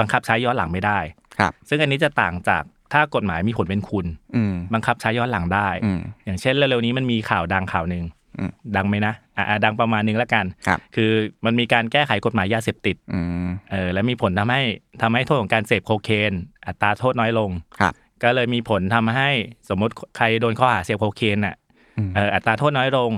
[0.00, 0.98] บังคับใช้ย้อนหลังไม่ได้
[1.38, 2.62] ครับ ซึ่งอันนี้จะต่างจาก
[2.92, 8.04] ถ้ากฎหมายมีผลเป็นคุณอืมบังคับใช้ย้อนหลังได้อืมอย่างเช่นเร็วๆนี้มันมีข่าวดังข่าวหนึ่ง
[8.38, 11.10] อืมดังไหมนะอ่าดังประมาณนึงแล้วกันครับคือ
[11.44, 14.62] มันมีการแก้ไขกฎหมายยาเสพติดอืมเออและมีผลทำให้
[15.02, 16.32] ทำให้โทษของการเสพโคเคน
[16.66, 17.50] อัตราโทษน้อยลง
[17.80, 19.30] ครับ ก็เลยมีผลทำให้
[19.68, 21.56] สมมติใครโดนข้อหาเสพโคเคนอะ
[21.98, 23.10] อืมเอออัตราโทษน้อยลง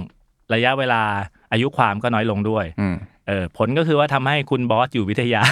[0.55, 1.03] ระยะเวลา
[1.53, 2.97] อายุความก็น้อยลงด้วยอืม
[3.29, 5.43] เออผลก็คือว่าทำให้คุณบอสอยู่วิทยา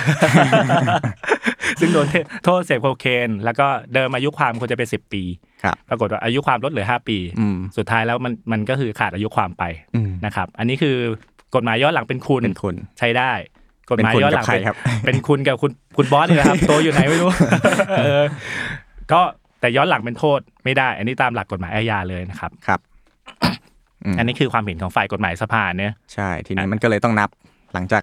[1.80, 2.06] ซึ่งโดน
[2.44, 5.22] โทษเสพโคเคน แล้วก็เดิมอายุความควรจะเป็นสิบปี
[5.62, 9.64] ครับปรากฏว่าอายุความลดเหลือห้าปีอืมสุดท้ายแล้วมันมันก็คือขาดอายุความไป
[9.94, 10.96] อืมนะครับ อันนี้คือ
[11.54, 13.32] กฎหมายย้อนหลังเป็นคุณเป็นคุณใช้ได้
[13.90, 17.30] กฎหมายเป็นคุณย้อนหลังกับใครเป็นครับเป็นคุณกับคุณคุณบอสนี่แหละครับตัวอยู่ไหนไม่รู้
[17.98, 18.22] เออ
[19.12, 19.20] ก็
[19.60, 22.80] แต่ย้อนหลังเป็นโทษไม่ได้ อันนี้ตามหลักกฎหมายอาญาเลยนะครับครับ
[24.04, 27.30] อืมอันนี้คือความเห็นของฝ่ายกฎหมายสภาเนี่ยใช่ ทีนี้มันก็เลยต้องนับ
[27.74, 28.02] หลังจาก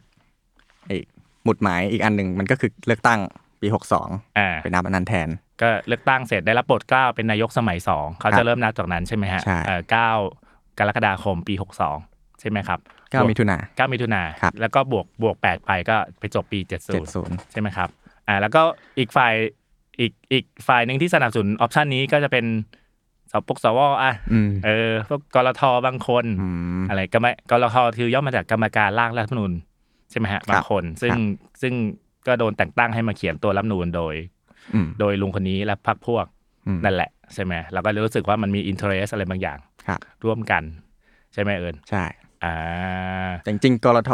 [0.88, 0.98] ไอ้
[1.44, 3.20] หมุดหมายอีกอันหนึ่งมันก็คือเลือกตั้ง
[3.64, 3.68] ปี
[4.04, 5.30] 62อ่าไปนับอันนั้นแทน
[5.62, 10.12] ก็เลือกตั้งเสร็จได้รับโปรดเกล้าเป็นนายกสมัยสองเขาครัจะบเริ่มนับจากนั้นใช่ไหมฮะใช่เอ่อเก้า
[10.80, 11.98] กรกฎาคมปีหกสอง
[12.40, 12.80] ใช่ไหมครับ
[13.12, 17.90] เก้ามิถุนาเก้ามิถุนาครับแล้วก็บวกบวกแปดไปก็ไปจบปีเจ็ดศูเจ็ดนย์ศูนย์ใช่ไหมครับ
[18.28, 18.62] อ่าแล้วก็
[19.00, 19.34] อีกฝ่าย
[20.00, 22.46] อีกอีกฝ่ายหนึ่งที่สนับสนุนออปชันนี้ก็จะเป็น
[23.32, 26.48] สปกสวอะอืมเออพวกกรทบางคนอื
[26.82, 29.52] มอะไรกรรมกรทคือย่อมาจากกรรมการร่างรัฐธรรมนูญ
[30.12, 31.22] ใช่ไหมฮะบางคน ซึ่งครับ
[31.62, 31.74] ซึ่ง
[32.28, 34.16] ก็โดนแต่งตั้งให้มาเขียนตัวรัฐธรรมนูญโดย
[34.74, 36.26] อืมโดยลุงคนนี้และพรรคพวก
[36.68, 40.64] อืมนั่นแหละใช่ไหมเราก็รู้สึกว่ามันมีอินเทอร์เรสอะไรบางอย่างครับร่วมกัน
[41.34, 42.04] ใช่ไหมเอิญใช่
[42.44, 42.56] อ่า
[43.44, 44.12] แต่จริงๆกรท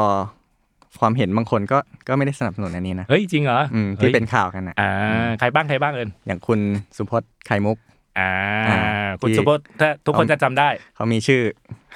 [1.00, 4.92] ความเห็นบางคนก็ก็ไม่ได้สนับสนุนอันนี้นะเฮ้ยจริงเหรออืมฮ้ที่ยเป็นข่าวกันนะอ่า
[5.40, 6.60] ใครบ้างใครบ้างเอิญอย่างคุณ
[6.98, 7.78] สุพจน์ไข่มุก
[8.20, 8.32] อ่า
[8.70, 8.80] อ่า
[9.22, 11.42] คุณที่สุพจน์ถ้าทุกคนจะจำได้ เขามีชื่อ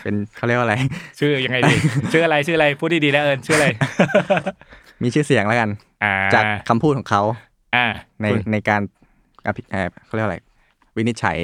[0.03, 0.75] เป็นเขาเรียกว่าอะไร
[1.19, 1.75] ชื่อยังไงดี
[2.13, 3.67] ชื่ออะไรชื่ออะไรพูดดีๆแล้วเอิญชื่ออะไร
[5.01, 5.69] มีชื่อเสียงแล้วกัน
[6.03, 7.21] อ่าจากคำพูดของเขา
[7.75, 7.85] อ่า
[8.21, 8.81] ในคุณในการ
[9.45, 10.37] อภิเอ่อเขาเรียกว่าอะไร
[10.95, 11.37] วินิจฉัย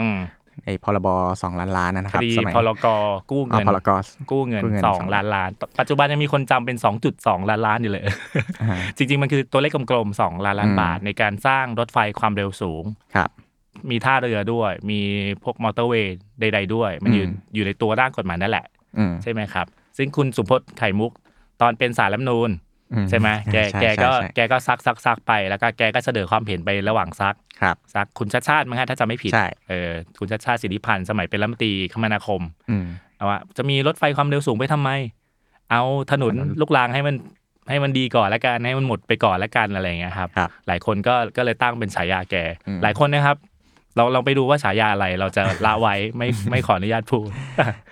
[0.00, 0.18] อืม
[0.64, 1.08] ไอ้พรบ
[1.42, 2.86] สองล้านล้านนะคครับดีสมัยพลก
[3.30, 3.90] กู้อ๋อเงินพรก
[4.30, 8.04] กู้เงินกู้เงินสองสองล้านล้าน ปัจจุบันยังมีคนจำเป็นสองจุดสองล้านล้านอยู่เลย
[8.62, 12.84] อ่าจริง ๆ มันคือตัวเลขกลมๆสองล้านล้านอืมบาท ในการสร้างรถไฟความเร็วสูง
[13.14, 13.30] ครับ
[13.90, 15.00] มีท่าเรือด้วย มี
[15.42, 18.66] พวกมอเตอร์เวย์ใด ๆ ด้วย มันอยู่อืมอยู่ในตัวร่างกฎหมายนั่นแหละ
[18.98, 21.12] อืมใช่ไหมครับ ซึ่งคุณสุพจน์ไข่มุก
[21.60, 22.71] ตอนเป็นสารรัฐธรรมนูญอื
[23.10, 32.84] ใช่ไหมแกใช่แกก็ใช่ใช่แกก็ซักซักซักไปแล้วก็แกก็เสนอความเห็นไประหว่างซักครับซักคุณชาติชาติมั้งฮะถ้าจำไม่ผิดใช่เออคุณชาติชาติสิทธิพันธ์สมัยเป็นรัฐมนตรีคมนาคมอืม
[33.16, 34.90] เอาว่าจะมีรถไฟความเร็วสูงไปทำไม
[35.70, 35.82] เอา
[36.12, 37.16] ถนนถนนลูกรางให้มัน
[37.68, 42.34] ให้มันดีก่อนแล้วกันให้มันหมดไปก่อนแล้วกันอะไรอย่างเงี้ยครับครับ หลายคนก็ก็เลยตั้งเป็นฉายาแก
[42.66, 43.36] อืมหลายคนนะครับ
[43.96, 47.28] เราเราไปดูว่าฉายาอะไรเราจะละไว้ไม่ไม่ขออนุญาตพูด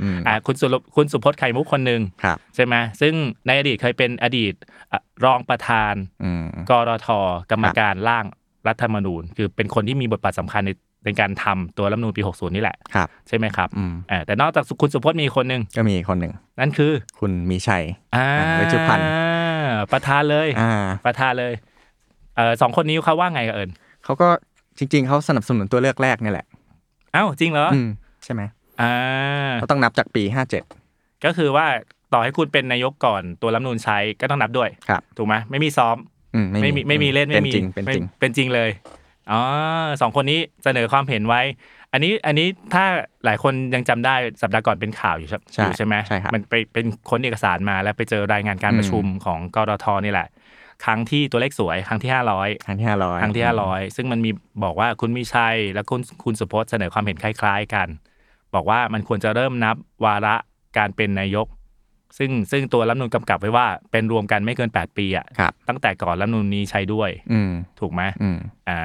[0.03, 3.15] อืมอ่าคุณสุรคุณสุพจน์ไข่มุกคนหนึ่งครับใช่ไหมซึ่ง
[3.47, 4.55] ในอดีตเคยเป็นอดีต
[4.93, 7.09] อะรองประธานอืมกรท
[7.51, 8.25] กรรมการร่าง
[8.69, 10.71] รัฐธรรมนูญ คือเป็นคนที่มีบทบาทสำคัญใน
[11.05, 17.85] ในการทำตัวรัฐธรรมนูญปี 60 นี่แหละครับใช่ไหมครับอืมอ่าแต่นอกจากคุณสุพจน์มีคนหนึ่งก็มีคนหนึ่งนั่นคือ คุณมีชัย
[18.17, 18.27] อ่า
[18.57, 19.09] เวชพันธ์
[19.93, 20.73] ประธานเลยอ่า
[21.07, 21.53] ประธานเลย
[22.37, 23.71] เออสองคนนี้เขาว่าไงกับเอิญ
[24.05, 24.29] เขาก็
[24.81, 26.47] จริง ๆเขาสนับสนุนตัวเลือกแรกนี่แหละ
[27.13, 27.89] เอ้าจริงเหรออืม
[28.25, 28.43] ใช่ไหม
[28.81, 28.93] อ่า
[29.61, 30.63] เขาต้องนับจากปีห้าเจ็ด
[31.25, 31.67] ก็คือว่า
[32.13, 35.97] ต่อให้คุณเป็นนายกก่อนตัวรัฐธรรมนูญใช้ก็ต้องนับด้วยครับถูกไหมไม่มีซ้อม
[36.35, 38.71] อืมไม่มีไม่มีเล่นเป็ไม่นมีจริงเป็นจริงไม่เป็นจริงเลย
[39.31, 39.41] อ๋อ
[40.01, 41.43] สองคนนี้เสนอความเห็นไว้
[41.93, 42.85] อันนี้อันนี้ถ้า
[43.25, 50.29] หลายคนยังจำได้สัปดาห์ก่อนเป็นข่าวอยู่ใช่ใช่อยู่ใช่ไหมใช่ครับมันไปเป็นค้นเอกสารมาแล้วไปเจอรายงานการอืมประชุมของกรทนี่แหละ
[50.85, 54.31] ครั้งที่ตัวเลขสวยครั้งที่ห้าร้อยครั้งที่ห้าร้อยครั้งที่ห้าร้อยซึ่งมันมี
[54.65, 57.89] บอกว่าคุณมีชัยและคุณคุณสุพจน์เสนอความเห็นคล้าย ๆ กัน
[58.55, 60.35] บอกว่ามันควรจะเริ่มนับวาระ
[60.79, 61.47] การเป็นนายก
[62.19, 68.39] ซึ่งซึ่งตัวรัฐธรรมนูญกำกับไว้ว่าเป็นรวมกันไม่เกิน 8 ปีอะครับตั้งแต่ก่อนรัฐธรรมนูญนี้ใช้ด้วยอืมถูกไหมอืม
[68.69, 68.81] อ่า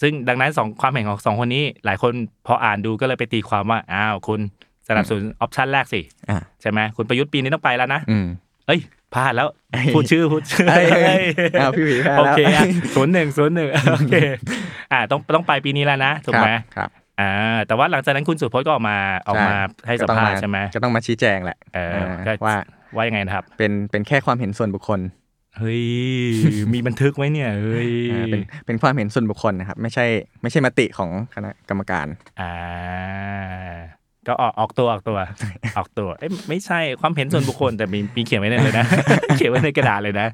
[0.00, 2.12] ซึ่งดังนั้นสองความเห็นของสองคนนี้ หลายคน
[2.46, 4.40] พออ่านดูก็เลยไปตีความว่าอ้าวคุณ
[4.88, 6.00] สนับสนุนออปชันแรกสิ
[6.30, 8.26] อ่าใช่ไหมคุณประยุทธ์ปีนี้ต้องไปแล้วนะอืม
[8.66, 8.80] เอ้ย
[9.14, 11.24] พลาดแล้วเอ้ยพูดชื่อพูดชื่อเอ้ยเอ้ย
[11.60, 14.14] อ้าวพี่หวีพลาดโอแล้วเคอะศูนย์หนึ่งศูนย์หนึ่งโอเค
[14.92, 16.88] อ่าต้องต้องไปปีนี้แล้วนะถูกไหมครับครับ
[17.20, 18.98] อ่าแต่ว่าหลังจากนั้นคุณสุพจน์ก็ออกมา
[19.28, 22.56] ออกมาให้สัมภาษณ์ใช่ไหมก็ต้องมาชี้แจงแหละเออเออก็ว่า
[22.96, 25.00] ว่ายังไงนะครับ เป็นเป็นแค่ความเห็นส่วนบุคคล
[25.58, 25.84] เฮ้ย
[26.74, 30.06] มีบันทึกไว้เนี่ยเฮ้ยอ่าเป็นเป็นความเห็นส่วนบุคคลนะครับ ไม่ใช่
[30.42, 32.06] ไม่ใช่มติของคณะกรรมการ
[32.40, 32.52] อ่า
[34.28, 35.18] ก็ออกออกตัวออกตัว
[35.78, 38.86] ออกตัว เอ้ยไม่ใช่ความเห็นส่วนบุคคลแต่มีมีเขียนไว้ในเลยนะ
[39.36, 40.26] เขียนไว้ในกระดาษเลยนะ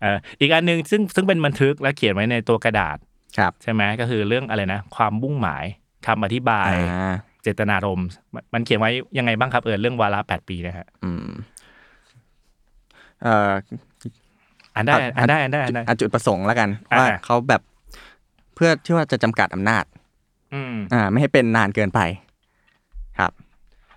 [0.00, 2.96] เอ่ออีกอันหนึ่งซึ่งซึ่งเป็นบันทึกและเขียนไว้ในตัวกระดาษ
[3.38, 5.64] ครับ ใช่ไหมก็คือเรื่องอะไรนะ ความมุ่งหมาย
[6.06, 11.28] คำอธิบายอ่าเจตนารมณ์มันมันเขียนไว้ยังไงบ้างครับเออเรื่องวาระแปดปีนะฮะอืม
[13.22, 13.52] เอ่อ
[14.74, 17.62] อ่านได้อะอ่านได้อ่านได้อ่านได้อะจุดประสงค์แล้วกันอ่าว่าเขาแบบ
[18.54, 19.84] เพื่อที่ว่าจะจำกัดอำนาจ
[20.54, 22.25] อืมอ่า ไม่ให้เป็นนานเกินไปครับ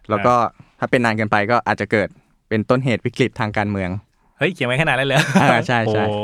[0.10, 0.34] แล้วก็
[0.80, 2.08] ถ้าเป็นนานเกินไปก็อาจจะเกิด
[2.50, 3.90] เป็นต้นเหตุวิกฤตทางการเมือง
[4.40, 6.16] เฮ้ยเขียนไว้ขนาดนั้นเลยอ่าใช่ใช่โอ้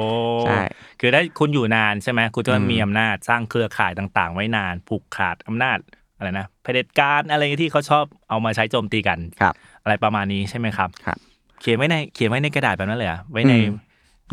[0.43, 0.59] ใช่
[0.99, 5.77] คือได้คุณอยู่นานใช่ไหมคุณจะอืมมีอำนาจสร้างเครือข่ายต่าง ๆ ไว้นาน ผูกขาดอำนาจ
[6.17, 11.17] อะไรนะเผด็จการอะไรที่เขาชอบเอามาใช้โจมตีกันครับ อะไรประมาณนี้ใช่ไหมครับครับ
[11.61, 13.75] เขียนไว้ในเขียนไว้ในกระดาษแบบนั้นเลยเหรอไว้ในอืม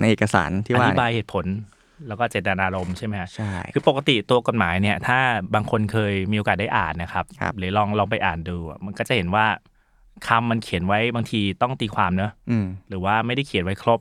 [0.01, 1.45] ในเอกสารที่อว่าธิบายเหตุผล
[2.09, 5.19] แล้วก็เจตนารมณ์ใช่ไหมฮะใช่คือปกติตัวกฎหมายเนี่ย ถ้า
[5.55, 9.47] บางคนเคยมีโอกาสได้อ่านนะครับครับหรือลองลองไปอ่านดูอะมันก็จะเห็นว่า
[10.29, 14.01] คำมันเขียนไว้บางทีต้องตีความเนอะอืมหรือว่าไม่ได้เขียนไว้ครบ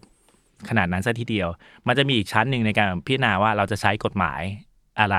[0.70, 1.50] ขนาดนั้นซะทีเดียว
[1.88, 4.42] มันจะมีอีกชั้นหนึ่งในการพิจารณาว่าเราจะใช้กฎหมาย
[5.00, 5.18] อะไร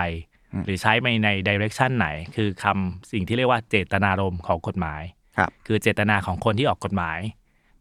[0.52, 5.02] อืมหรือใช้ไปในดิเรกชันไหน คือคำสิ่งที่เรียกว่าเจตนารมณ์ของกฎหมาย
[5.36, 7.18] ครับคือเจตนาของคนที่ออกกฎหมาย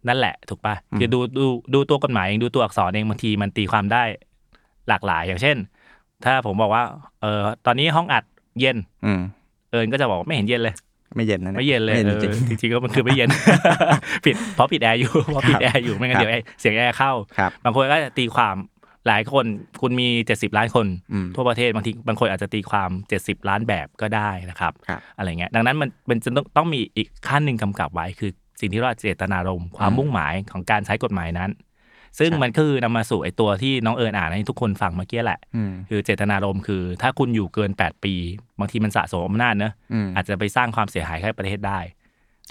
[0.08, 4.04] นั่นแหละ ถูกปะอืมคือดูดูดูตัวกฎหมายเองดูตัวอักษรเองบางทีมันตีความได้
[4.92, 5.58] หลากหลาย อย่างเช่น
[6.26, 6.84] ถ้าผมบอกว่า
[7.22, 8.24] เออตอนนี้ห้องอัด
[8.60, 9.22] เย็น อืม
[9.72, 10.76] เอิญก็จะบอกว่าไม่เห็นเย็นเลย
[11.16, 13.30] ไม่เย็นนะไม่เย็นเลยไม่เอจริงอจริงๆก็มันคือไม่เย็น
[14.26, 18.56] ปิดเพราะปิดแอร์อยู่เพราะปิดแอร์อยู่ไม่งั้นเดี๋ยวเสียงแอร์เข้าครับบางคนก็จะตีความ
[19.08, 19.46] หลายคน
[19.82, 22.90] คุณมี 70 ล้านคนอืมทั่วประเทศบางทีบางคนอาจจะตีความ
[23.22, 31.50] 70 ล้านแบบก็ได้นะครับครับอะไรเงี้ยดังนั้นมันมันจะต้องต้องมีอีกขั้นหนึ่งกำกับไว้คือสิ่งที่เรียกว่าเจตนารมณ์ความอืมมุ่งหมายของการใช้กฎหมายนั้น
[32.20, 38.14] ซึ่งใช่มันก็คือนำมาสู่ไอ้ตัวที่น้องเอิญอ่านให้ทุกคนฟังเมื่อกี้แหละอืมคือเจตนารมณ์คือ ถ้าคุณอยู่เกิน 8 ปี
[38.60, 41.80] บางทีมันสะสมอำนาจเนอะอืมอาจจะไปสร้างความเสียหายให้ประเทศได้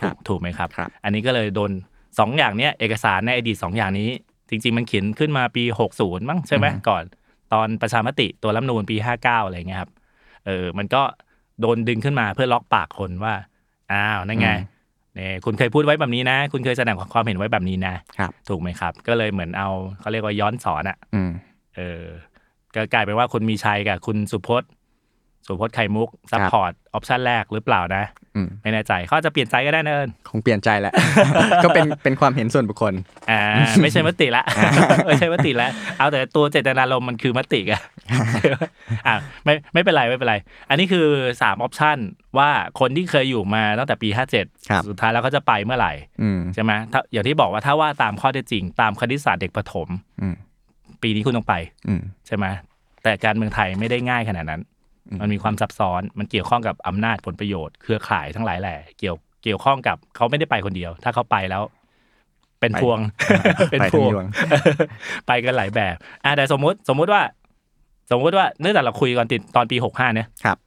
[0.01, 1.71] ครัถูบกถูกไหมครับครับ อันนี้ก็เลยโดน
[2.19, 4.11] สองอย่างเนี้ยเอกสารในอดีตสองอย่างนี้
[4.51, 5.65] จริง ๆ มันเขียนขึ้นมาปี
[5.97, 7.05] 60 มั้งใช่ไหมก่อน
[7.53, 9.91] ตอนประชามติตัวรัฐธรรมนูญปี 59 อะไรเงี้ยครับ
[10.47, 11.03] เออมันก็
[11.61, 13.35] โดนดึงขึ้นมาเพื่อล็อกปากคนว่า
[13.93, 14.80] อ้าวนั่นไงอืม
[15.15, 19.69] เนี่ยคุณเคยพูดไว้แบบนี้นะ คุณเคยแสดงความเห็นไว้แบบนี้นะครับถูกไหมครับ ก็เลยเหมือนเอา
[20.01, 21.31] เขาเรียกว่าย้อนสอนอะอืม
[21.77, 22.05] เออ
[22.75, 24.71] ก็กลายเป็นว่าคุณมีชัยกับคุณสุพจน์
[25.51, 28.05] สุพจน์ไข่มุก support option แรกหรือเปล่านะ
[28.37, 30.93] อืมไม่แน่ใจเขาอาจจะเปลี่ยนใจก็ได้นะเอิญคงเปลี่ยนใจแหละ
[31.65, 32.95] ก็เป็นเป็นความเห็นส่วนบุคคล
[33.31, 33.41] อ่า
[33.83, 34.45] ไม่ใช่มติละ
[35.07, 37.83] ไม่ใช่มติละเอาแต่ตัวเจตนารมณ์มันคือมติอะ
[39.07, 40.37] อ่าไม่ไม่เป็นไรไม่เป็นไร
[40.71, 41.07] อันนี้คือ
[41.43, 41.99] สาม option
[42.39, 44.29] ว่าคนที่เคยอยู่มาตั้งแต่ปีครับ
[44.65, 49.89] 57 สุดท้ายแล้วเขาจะไปเมื่อไหร่อืมใช่ไหมถ้าอย่างที่บอกว่าถ้าว่าตามข้อเท็จจริง ตามคณิตศาสตร์เด็กประถม
[50.23, 50.35] อืม
[51.03, 51.55] ปีนี้คุณต้องไป
[51.89, 52.47] อืมใช่ไหม
[53.03, 54.80] แต่การเมืองไทยไม่ได้ง่ายขนาดนั้นอื
[55.17, 61.63] มมันมีความซับซ้อนมันเกี่ยวข้องกับอำนาจผลประโยชน์เครือข่ายทั้งหลายแหล่เกี่ยวเกี่ยวข้องกับเขาไม่ได้ไปคนเดียว ถ้าเขาไปแล้ว
[62.61, 62.99] เป็นพวง
[63.71, 64.27] เป็นไปพทั้งวงยวง
[65.27, 67.23] ไปกันหลายแบบอะแต่สมมติสมมุติว่า
[68.11, 70.59] สมมุติว่าเนื่องจากเราคุยกันติดตอนปีหกห้าเนี่ยครับ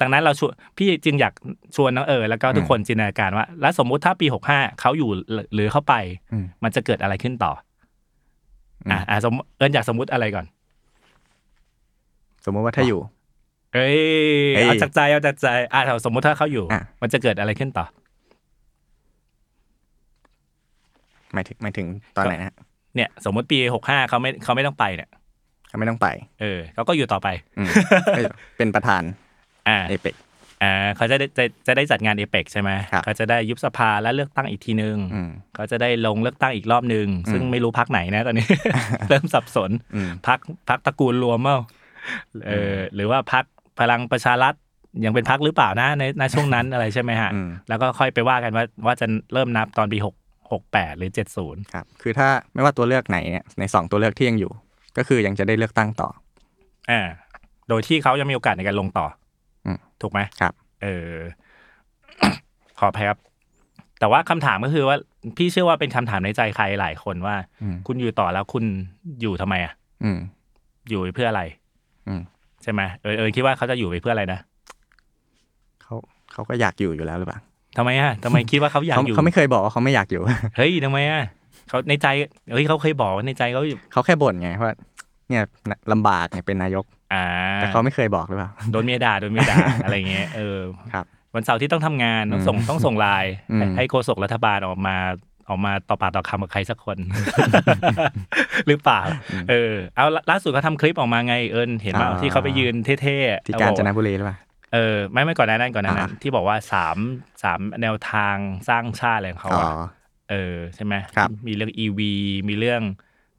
[0.00, 1.32] ดังนั้นเราชวนพี่จึงอยาก
[1.76, 5.10] ชวนน้องเออแล้วก็ทุกคนจินตนาการว่า แล้วสมมุติถ้าปีหกห้าเขาอยู่
[5.54, 5.94] หรือเขาไป
[6.32, 7.52] อืมมันจะเกิดอะไรขึ้นต่อ
[8.86, 10.46] อมอะอะสมมุติเอิญอยากสมมุติอะไรก่อน
[12.44, 13.00] สมมติว่าถ้าอยู่
[13.74, 13.98] เอ้ย
[14.54, 17.86] เอ้ยเอาจากใจเอาจากใจอะถ้าสมมุติถ้าเขาอยู่ อะ มันจะเกิดอะไรขึ้นต่อ
[21.32, 22.54] หมายถึงหมายถึงตอนไหนนะฮะ
[22.96, 25.10] เนี่ย สมมติปีหกห้าเขาไม่เขาไม่ต้องไปเนี่ย
[25.68, 26.08] เขาไม่ต้องไป
[26.40, 27.28] เออเขาก็อยู่ต่อไป
[27.58, 27.68] อืม
[28.16, 28.20] ก็
[28.58, 29.02] เป็นประธาน
[29.68, 30.14] อ่า เอเปก
[30.62, 38.46] อ่าเขาจะได้จะจะได้จัดงานเอเปกใช่ไหมครับเขาจะได้ยุบสภาและเลือกตั้งอีกทีนึงอืมเขาจะได้ลงเลือกตั้งอีกรอบหนึ่งซึ่งอืมไม่รู้พักไหนนะตอนนี้
[39.08, 41.58] เริ่มสับสนอืม พักพักตระกูลรวมเปล่า
[42.46, 43.44] เออหรือว่าพัก
[43.80, 44.54] พลังประชารัฐ
[45.04, 50.14] ยังเป็นพักหรือเปล่านะในในช่วงนั้นอะไรใช่ไหมฮะอืมแล้วก็ค่อยไปว่ากันว่าว่าจะเริ่มนับตอนปีหก
[50.52, 54.52] หกแปดหรือเจ็ดศูนย์ครับคือถ้าไม่ว่าตัวเลือกไหนเนี่ยในสองตัวเลือกที่ยังอยู่
[54.96, 56.08] ก็คือยังจะได้เลือกตั้งต่อ
[56.90, 57.00] อ่า
[57.68, 59.06] โดยที่เขายังมีโอกาสในการลงต่อ
[59.66, 61.14] อมถูกไหมครับ เออ
[62.78, 63.18] ขออภัยครับ
[63.98, 64.96] แต่ว่าคำถามก็คือว่า
[65.36, 68.64] พี่เชื่อว่าเป็นคำถามในใจใครหลายคนว่าอืมคุณอยู่ต่อแล้วคุณ
[69.20, 69.72] อยู่ทำไมอะ
[70.04, 70.18] อืม
[70.88, 71.42] อยู่ไปเพื่ออะไร
[72.08, 72.22] อืม
[72.62, 74.40] ใช่ไหมเออเออคิดว่าเขาจะอยู่ไปเพื่ออะไรนะ
[75.82, 75.94] เขา
[76.32, 77.38] เขาก็อยากอยู่อยู่แล้วหรือเปล่า
[77.76, 80.22] ทำไมอะทำไมคิดว่าเขาอยากเขาอยู่เขาไม่เคยบอกว่าเขาไม่อยากอยู่
[80.56, 81.22] เฮ้ยทำไมอะ
[81.68, 82.06] เขาในใจ
[82.52, 84.74] เฮ้ยเขาเคยบอกว่าในใจเขาอยู่เขาแค่บ่นไงว่า
[85.28, 85.42] เนี่ย
[85.92, 87.24] ลำบากเนี่ยเป็นนายกอ่า
[87.56, 90.58] แต่เขาไม่เคยบอกหรือเปล่าโดนเมียด่าโดนเมียด่าอะไรเงี้ยเออ
[90.92, 94.96] ครับวันเสาร์ที่ต้องทำงานต้องส่งอืมต้องส่งไลน์อืมให้ให้โฆษกรัฐบาลออกมา
[95.48, 96.98] ออกมาต่อปากต่อคำกับใครสักคน
[98.66, 99.00] หรือเปล่า
[99.50, 104.38] เออเอาล่าล่าสุดเขาทำคลิปออกมาไงเอิญเห็นเปล่าอ่าที่เขาไปยืนเท่ๆที่กาญจนเอบุรีหรือเปล่า
[104.74, 106.98] เออไม่ไม่ก่อนหน้านั้นก่อนหน้านั้นอ่าที่บอกว่าสาม
[107.42, 108.36] สามแนวทาง
[108.68, 109.72] สร้างชาติอะไรของเขาอ๋ออะ
[110.30, 112.00] เออใช่ไหมครับมีเรื่อง EV
[112.48, 112.82] มีเรื่อง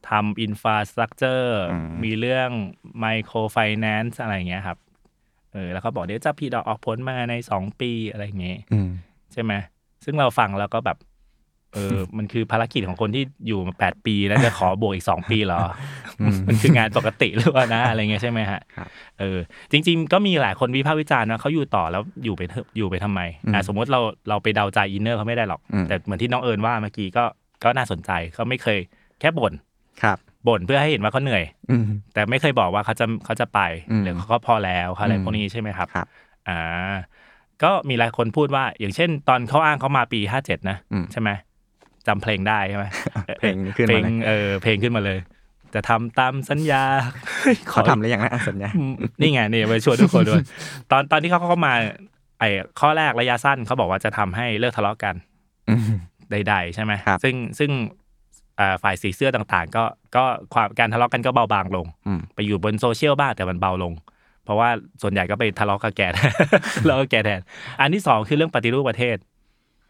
[0.09, 2.49] ทำ infrastructure อืมมีเรื่อง
[2.99, 4.77] microfinance อะไรอย่างเงี้ยครับ
[5.53, 8.89] เออแล้วเขาบอกเดี๋ยวจะผลิดอกออกผลมาในสองปีอะไรอย่างเงี้ยอืม
[9.33, 9.53] ใช่ไหม
[10.03, 10.97] ซึ่งเราฟังแล้วก็แบบ
[11.73, 15.59] เออมันคือภารกิจของคนที่อยู่มาแปดปีแล้วจะขอบวกอีกสองปีเหรอ
[16.21, 18.87] อืมมันคืองานปกติหรือว่านะอะไรเงี้ยใช่ไหมฮะครับ
[19.19, 19.37] เออ
[19.71, 23.21] จริง ๆ ก็มีหลายคนวิพากษ์วิจารณ์นะเขาอยู่ต่อแล้วอยู่ไปเถอะอยู่ไปทำไม
[23.53, 27.23] อ่าสมมติเราเราไปเดาใจอินเนอร์เขาไม่ได้หรอกอืมแต่เหมือนที่น้องเอิญว่าเมื่อกี้ก็
[27.63, 28.77] ก็น่าสนใจเขาไม่เคย
[29.19, 29.53] แค่บ่น
[30.03, 33.59] ครับบ่นเพื่อให้เห็นว่าเขาเหนื่อยอืมแต่ไม่เคยบอกว่าเขาจะเขาจะไป
[33.91, 36.07] อืมหรือเขาก็พอแล้วอะไรอืมพวกนี้ใช่ไหมครับครับ
[36.47, 36.93] อ่า
[37.63, 41.29] ก็มีหลายคนพูดว่า อย่างเช่น ตอนเขาอ้างเขามาปีห้าเจ็ดนะอืมใช่ไหม
[42.07, 42.85] จำเพลงได้ใช่ไหม
[43.39, 45.19] เพลงนี้ขึ้นเพลมางเลยเออเพลงขึ้นมาเลย
[45.73, 46.83] จะทำตามสัญญา
[47.69, 50.43] เขาทำหรือยังนะสัญญาอืมนี่ไงนี่ไปชวนทุกคนด้วย
[50.91, 51.73] ตอนตอนที่เขาเข้ามา
[52.39, 55.15] ไอ้ข้อแรกระยะสั้นเขาบอกว่าจะทำให้เลิกทะเลาะกัน
[55.69, 55.81] อืม
[56.31, 57.71] ใด ๆ ใช่ไหมครับซึ่งซึ่ง
[58.59, 59.83] อ่าฝ่ายสีเสื้อต่างๆ ก็
[60.15, 63.93] ก็ความการทะเลาะกันก็เบาบางลงอืมไปอยู่บนโซเชียลบ้างแต่มันเบาลง
[64.43, 64.69] เพราะว่า
[65.01, 66.33] ส่วนใหญ่ก็ไปทะเลาะกับแกแทน
[66.79, 67.41] ทะเลาะกับแกแทน
[67.79, 69.17] อันที่สองคือเรื่องปฏิรูปประเทศ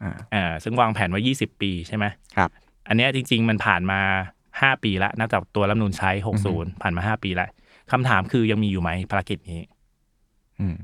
[0.04, 2.50] อ่าอ่าซึ่งวางแผนไว้ 20 ปีใช่ไหมครับ
[2.88, 4.00] อันเนี้ยจริง ๆ มันผ่านมา
[4.42, 6.12] 5 ปีแล้วนับจากตัวรัฐธรรมนูญใช้
[6.46, 7.50] 60 ผ่านมา 5 ปีแล้ว
[7.92, 9.62] คำถามคือยังมีอยู่ไหมภารกิจนี้
[10.60, 10.76] อืม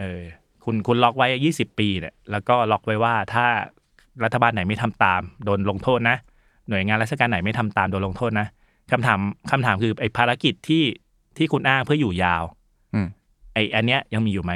[0.00, 0.22] เออ
[0.64, 3.46] คคุณคุณล็อกไว้ยี่สิบปีเนี่ยแล้วก็ล็อกไว้ว่าถ้า
[4.24, 6.16] รัฐบาลไหนไม่ทำตาม โดนลงโทษนะ
[6.68, 8.46] หน่วยงานราชการไหนไม่ทำตามโดนลงโทษนะ
[8.92, 9.18] คำถาม
[9.50, 10.84] คำถามคือไอ้ภารกิจที่
[11.36, 12.42] ที่คุณอ้างเพื่ออยู่ยาว
[12.94, 13.06] อืม
[13.54, 14.52] ไอ้อันเนี้ยยังมีอยู่ไหม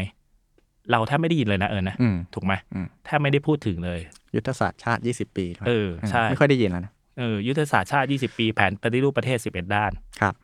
[0.91, 4.01] เราแทบไม่ได้ยินเลยนะเออนะอืมถูกไหมอืมแทบไม่ได้พูดถึงเลย
[4.37, 10.35] ยุทธศาสตร์ชาติ 20 ปีเออใช่ไม่ค่อยได้ยินแล้วนะเออยุทธศาสตร์ชาติ 20 ปีแผนปฏิรูปประเทศ 11 ด้านครับ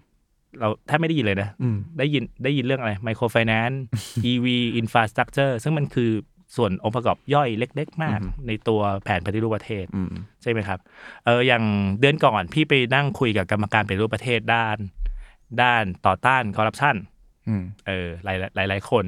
[0.60, 3.82] เราแทบไม่ได้ยินเลยนะอืมได้ยินได้ยินเรื่องอะไรไมโครไฟแนนซ์
[4.30, 4.46] EV
[4.80, 6.10] infrastructure ซึ่งมันคือ
[6.56, 10.78] ส่วนองค์ประกอบย่อยเล็ก ๆ มาก ในตัวแผนปฏิรูปประเทศอืมใช่ไหมครับ
[11.24, 11.64] เอออย่าง
[12.00, 14.76] เดือนก่อนพี่ไปนั่งคุยกับกรรมการปฏิรูปประเทศด้าน
[15.62, 16.96] ด้านต่อต้านคอร์รัปชัน
[17.48, 19.04] อืมเออหลายหลายหลายคน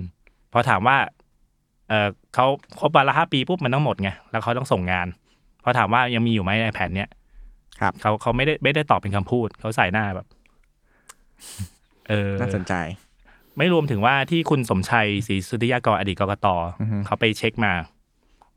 [0.53, 0.97] พอถามว่า
[1.90, 2.46] เออเขา
[2.81, 5.07] ครบวันละห้าปีปุ๊บมันต้องหมดไงแล้วเขาต้องส่งงาน
[5.64, 7.09] พอถามว่ายังมีอยู่ไหมในแผนเนี้ย
[7.81, 10.26] ครับเขาเขาไม่ได้ไม่ได้ตอบเป็นคำพูดเขาใส่หน้าแบบ
[12.09, 12.74] เออน่าสนใจ
[13.59, 16.46] ไม่รวมถึงว่าที่คุณสมชัยศรีสุทธิยากรอดีตกกต
[16.81, 17.72] อือฮึเขาไปเช็คมา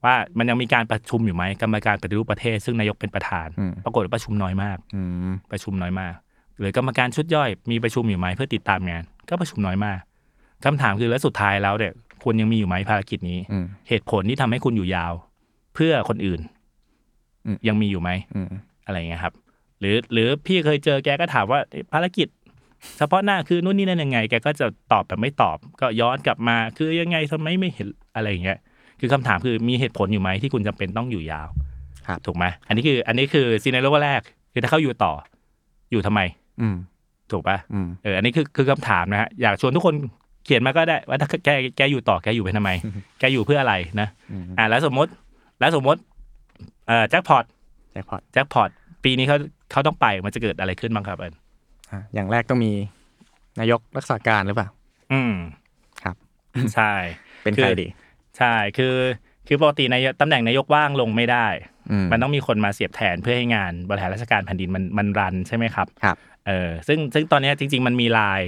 [0.06, 6.14] ว่ามันยังมีการประชุมอยู่ไหมกรรมการปฏิรูปประเทศซึ่งนายกเป็นประธานอืมปรากฏว่าประชุมน้อยมาก อืมประชุมน้อยมาก
[6.60, 10.00] หรือกรรมการชุดย่อยมีประชุมอยู่ไหมเพื่อติดตามงาน ก็ประชุมน้อยมาก
[10.66, 11.94] คำถามคือแล้วสุดท้ายแล้วเนี่ย
[12.24, 15.14] คุณยังมีอยู่ไหมภารกิจนี้อืมเหตุผลที่ทำให้คุณอยู่ยาว
[15.76, 16.42] เพื่อคนอื่น
[17.46, 18.48] อืมยังมีอยู่ไหมอืม
[18.86, 19.34] อะไรเงี้ยครับ
[19.80, 22.28] หรือหรือพี่เคยเจอแกก็ถามว่าเอ๊ะภารกิจ
[22.98, 28.60] เฉพาะหน้าคือนู่นนี่นั่นยังไง แกก็จะตอบแบบไม่ตอบ ก็ย้อนกลับมาคือยังไงทำไมไม่เห็นอะไรอย่างเงี้ย
[29.00, 31.48] คือคำถามคือมีเหตุผลอยู่ไหมที่คุณจำเป็นต้องอยู่ยาว
[32.08, 34.22] ครับถูกไหมอันนี้คือ อันนี้คือซีเนโรแรก
[34.54, 35.14] คือถ้าเขาอยู่ต่อ
[35.92, 36.22] อยู่ทำไม
[36.62, 36.76] อืม
[37.32, 39.96] ถูกปะอืมเอออันนี้คือคือคำถามนะฮะอยากชวนทุกคน
[40.44, 42.70] เขียนมาก็ได้ว่าถ้าแกแกอยู่ต่อแกอยู่ไปทำไม
[43.20, 45.12] แกอยู่เพื่ออะไรนะอืมอ่าแล้วสมมติ
[45.60, 46.00] แล้วสมมติ
[46.88, 47.46] เอ่อแจ็คพอต
[47.92, 48.70] แจ็คพอตแจ็คพอต
[49.04, 49.38] ปีนี้เขา
[49.72, 51.34] เขาต้องไปมันจะเกิดอะไรขึ้นบ้างครับเอิญ
[51.92, 52.72] อะอย่างแรกต้องมี
[53.60, 54.68] นายกรักษาการหรือเปล่า
[55.14, 55.34] อืม
[56.04, 56.16] ครับ
[56.76, 56.92] ใช่
[57.44, 57.88] เป็นใครคือดี
[58.38, 58.96] ใช่คือ
[59.48, 61.48] คือปกตินายกตำแหน่งนายกว่างลงไม่ได้
[61.92, 68.42] อืมมันต้องมีคนมาเสียบแทนเพื่อให้งานบริหารราชการแผ่นดินมันมันรันใช่ไหมครับครับเออซึ่งซึ่งตอนเนี้ยจริง ๆ มันมีลาย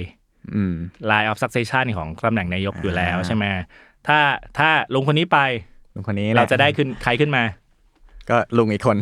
[0.54, 0.74] อืม
[1.10, 3.44] line of succession ของตำแหน่งนายกอยู่แล้วอ่าใช่ไหม
[4.06, 4.18] ถ้า
[4.58, 5.38] ถ้าลุงคนนี้ไป
[5.94, 7.44] ลุงคนนี้แหลเราจะได้ขึ้นใครขึ้นมา
[8.30, 8.96] ก็ลุงอีกคน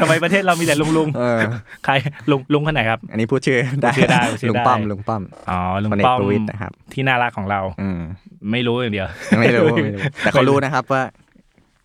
[0.00, 1.38] ทำไมประเทศเรามีแต่ลุงลุงเออ
[1.84, 1.92] ใคร
[2.30, 8.00] ลุงลุงคนไหนครับ อันนี้พูดชื่อได้พูดชื่อได้พูดชื่อลุงได้ป้อมลุงป้อมอ๋อลุงพลเอกป้อมประวิตรนะครับ ที่น่ารักของเรา อืม
[8.52, 9.08] ไม่รู้อย่างเดียว
[9.40, 11.02] ไม่รู้ไม่รู้แต่เขารู้นะครับว่า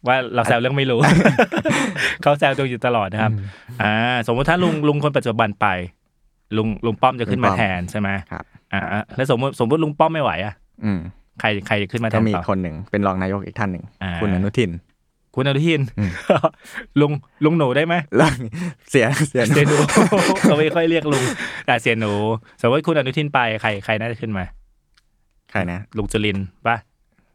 [0.07, 0.99] ว่าเราแซวเรื่องไม่รู้
[2.21, 3.31] เขาแซวตัวอยู่ตลอดนะครับ
[3.83, 3.93] อ่า
[4.27, 5.67] สมมติถ้าลุงลุงคนปัจจุบันไป
[6.57, 10.99] ลุงลุงป้อมจะขึ้นมาลุงป้อมแทนใช่ไหมครับอ่าอ่าแล้วสมมติสมมติลุงป้อมไม่ไหวอะ อืม
[11.39, 14.71] ใครใครจะขึ้นมาแทก็นมีต่อคนหนึ่งเป็นรองนายกอีกท่านหนึ่งอ่าคุณอนุทิน
[15.35, 16.11] คุณอนุทินอืม
[16.99, 17.11] ลุง
[17.43, 18.29] ลุงหนูได้ไหมแล้ว
[18.91, 19.77] เสียเสียเสียหนู
[20.41, 21.23] เขาไม่ค่อยเรียกลุง
[21.65, 22.11] แต่เสียหนู
[22.61, 24.43] สมมติคุณอนุทินไปใครใครน่าจะขึ้นมา
[25.51, 26.77] ใครนะลุงจุลินทร์ปะ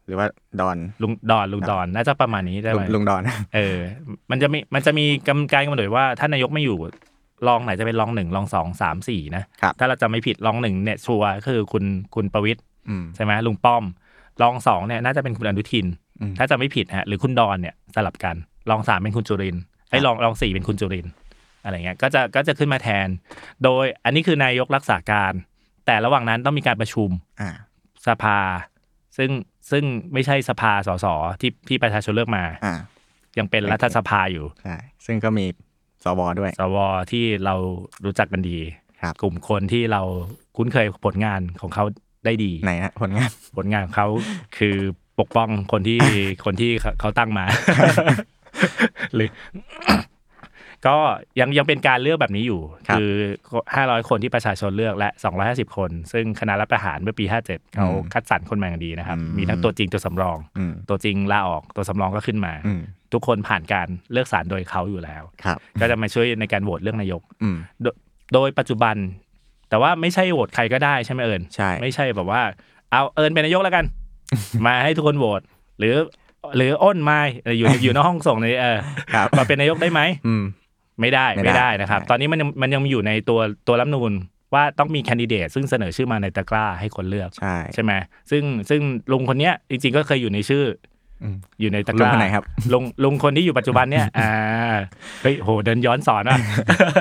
[0.07, 0.27] หรือว่า
[0.59, 3.21] ดอนลุงดอนลุงดอนน่าจะประมาณนี้ได้ลุไหงมลุงดอน
[3.55, 3.77] เออ
[4.31, 6.77] มันจะมีมันจะมีกำการกำหนดว่าถ้านายกไม่อยู่
[7.47, 11.83] รองไหนจะเป็นรองหนึ่งรองสองสามสี่นะครับถ้าเราจะไม่ผิดรองหนึ่งเนี่ยชัวร์ก็คือคุณ
[12.15, 13.83] คุณประวิตรอืมใช่ไหมลุงป้อม
[14.41, 15.85] รองสองเนี่ยน่าจะเป็นคุณอนุทิน
[16.21, 18.35] อืมถ้าจะไม่ผิดฮะหรือคุณดอนเนี่ยสลับกัน
[18.69, 21.13] รองสามเป็นคุณจุรินทร์ไอ้ยรองรองสี่เป็นคุณจุรินทร์
[21.63, 23.07] อะไรเงี้ยก็จะก็จะขึ้นมาแทน
[23.63, 25.33] โดยอันนี้คือนายกรักษาการ
[25.85, 27.09] แต่ระหว่างนั้นต้องมีการประชุม
[27.41, 27.51] อ่า
[28.07, 28.39] สภา
[29.17, 29.29] ซึ่ง
[29.71, 31.05] ซึ่งไม่ใช่สภาสส
[31.41, 32.75] ที่ที่ประชาชนเลือกมาอ่า
[33.39, 35.45] ยังเป็นรัฐสภาอยู่ใช่ซึ่งก็มี
[36.03, 36.77] สวด้วย สว
[37.11, 37.55] ที่เรา
[38.05, 38.57] รู้จักกันดี
[39.03, 40.01] ครับกลุ่มคนที่เรา
[40.57, 41.83] คุ้นเคยผลงานของเขา
[42.25, 44.07] ได้ดี ไหนฮะผลงาน ผลงานของเขา
[44.57, 44.75] คือ
[45.19, 45.99] ปกป้องคนที่
[46.45, 47.45] คนที่เขาตั้งมา
[49.13, 49.29] หรือ
[50.87, 50.95] ก็
[51.39, 53.11] ยังยังเป็นการเลือกแบบนี้อยู่ครับคือ
[53.75, 62.81] ห้าร้อยคนที่ประชาชนเลือกและสองร้อยห้าสิบคน ซึ่งคณะรัฐประหารเมื่อปีห้าเจ็ดเขาอืมคัดสรรคนมาอย่างดีนะครับอืมมีทั้งตัวจริงตัวสำรองอืมตัวจริงลาออกตัวสำรองก็ขึ้นมาอืม
[63.13, 67.87] ทุกคนผ่านการเลือกสารโดยเขาอยู่แล้วครับก็จะมาช่วยในการโหวตเรื่องนายกอืมโด
[68.33, 68.95] โดยปัจจุบัน
[69.69, 72.41] แต่ว่าไม่ใช่โหวตใครก็ได้ใช่ไหมเอิญใช่ไม่ใช่แบบว่า
[72.91, 73.85] เอาเอิญเป็นนายกแล้วกัน
[74.65, 75.41] มาให้ทุกคนโหวต
[75.79, 75.95] หรือ
[76.57, 78.77] หรืออ้นมาเอออยู่อยู่ในห้องส่งในเออ
[79.13, 80.43] ครับมาเป็นนายกได้ไหมอืม
[81.01, 84.11] ไม่ได้ไม่ไม่ได้ได้นะครับใช่ตอนนี้มันยังมันยังมีอยู่ในตัวตัวรัฐธรรมนูญ
[84.53, 87.91] ว่าต้องมีแคนดิเดตซึ่งเสนอชื่อมาในตะกร้าให้คนเลือกใช่ใช่ไหม
[88.31, 90.63] ซึ่งซึ่งลุงคนเนี้ยจริง ๆ ก็เคยอยู่ในชื่อ
[91.23, 94.31] อมอยู่ในตะกลุงร้าคนไหนครับลุงลุงคนที่อยู่ปัจจุบันเนี่ยอ่า
[95.21, 96.37] เฮ้ยโหเดินย้อนสอนอะ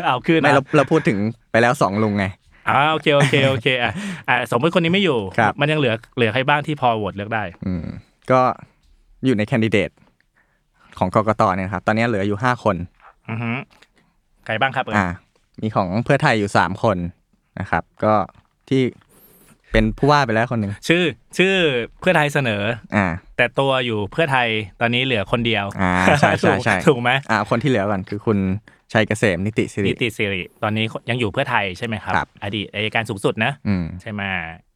[0.06, 1.18] เอาขึ้นไม่อะเราเราพูดถึง
[1.50, 2.24] ไปแล้วสองลุงไง
[2.68, 3.92] อ่าโอเคโอเคโอเคอะ
[4.28, 7.84] อะสมมติคนนี้ไม่อยู่ครับมันยังเหลือเหลือใครบ้างที่พอโหวตเลือกได้ อืม
[8.30, 8.40] ก็
[9.24, 9.90] อยู่ในแคนดิเดต
[10.98, 12.76] ของกกตเนี่ยนะครับ ตอนนี้เหลืออยู่ห้าคน
[13.30, 13.52] อือฮึ
[14.44, 15.08] ใครบ้างครับเอิญอ่า
[15.60, 16.96] มีของเพื่อไทยอยู่สามคน
[17.60, 18.14] นะครับ ก็
[18.68, 18.82] ที่
[19.72, 21.04] เป็นผู้ว่าไปแล้วคนหนึ่งชื่อ
[21.38, 21.54] ชื่อ
[22.00, 22.62] เพื่อไทยเสนอ
[22.96, 24.48] อ่า แต่ตัวอยู่เพื่อไทย
[24.80, 28.38] ตอนนี้เหลือคนเดียว อ่าใช่ใช่ใช่ถูกถูกไหมอ่า คนที่เหลือก่อนคือคุณ
[28.92, 34.22] ชัยเกษมนิติสิรินิติสิริตอนนี้ยังอยู่เพื่อไทยใช่ไหมครับครับอดีตอายการสูงสุดนะอืมใช่ไหม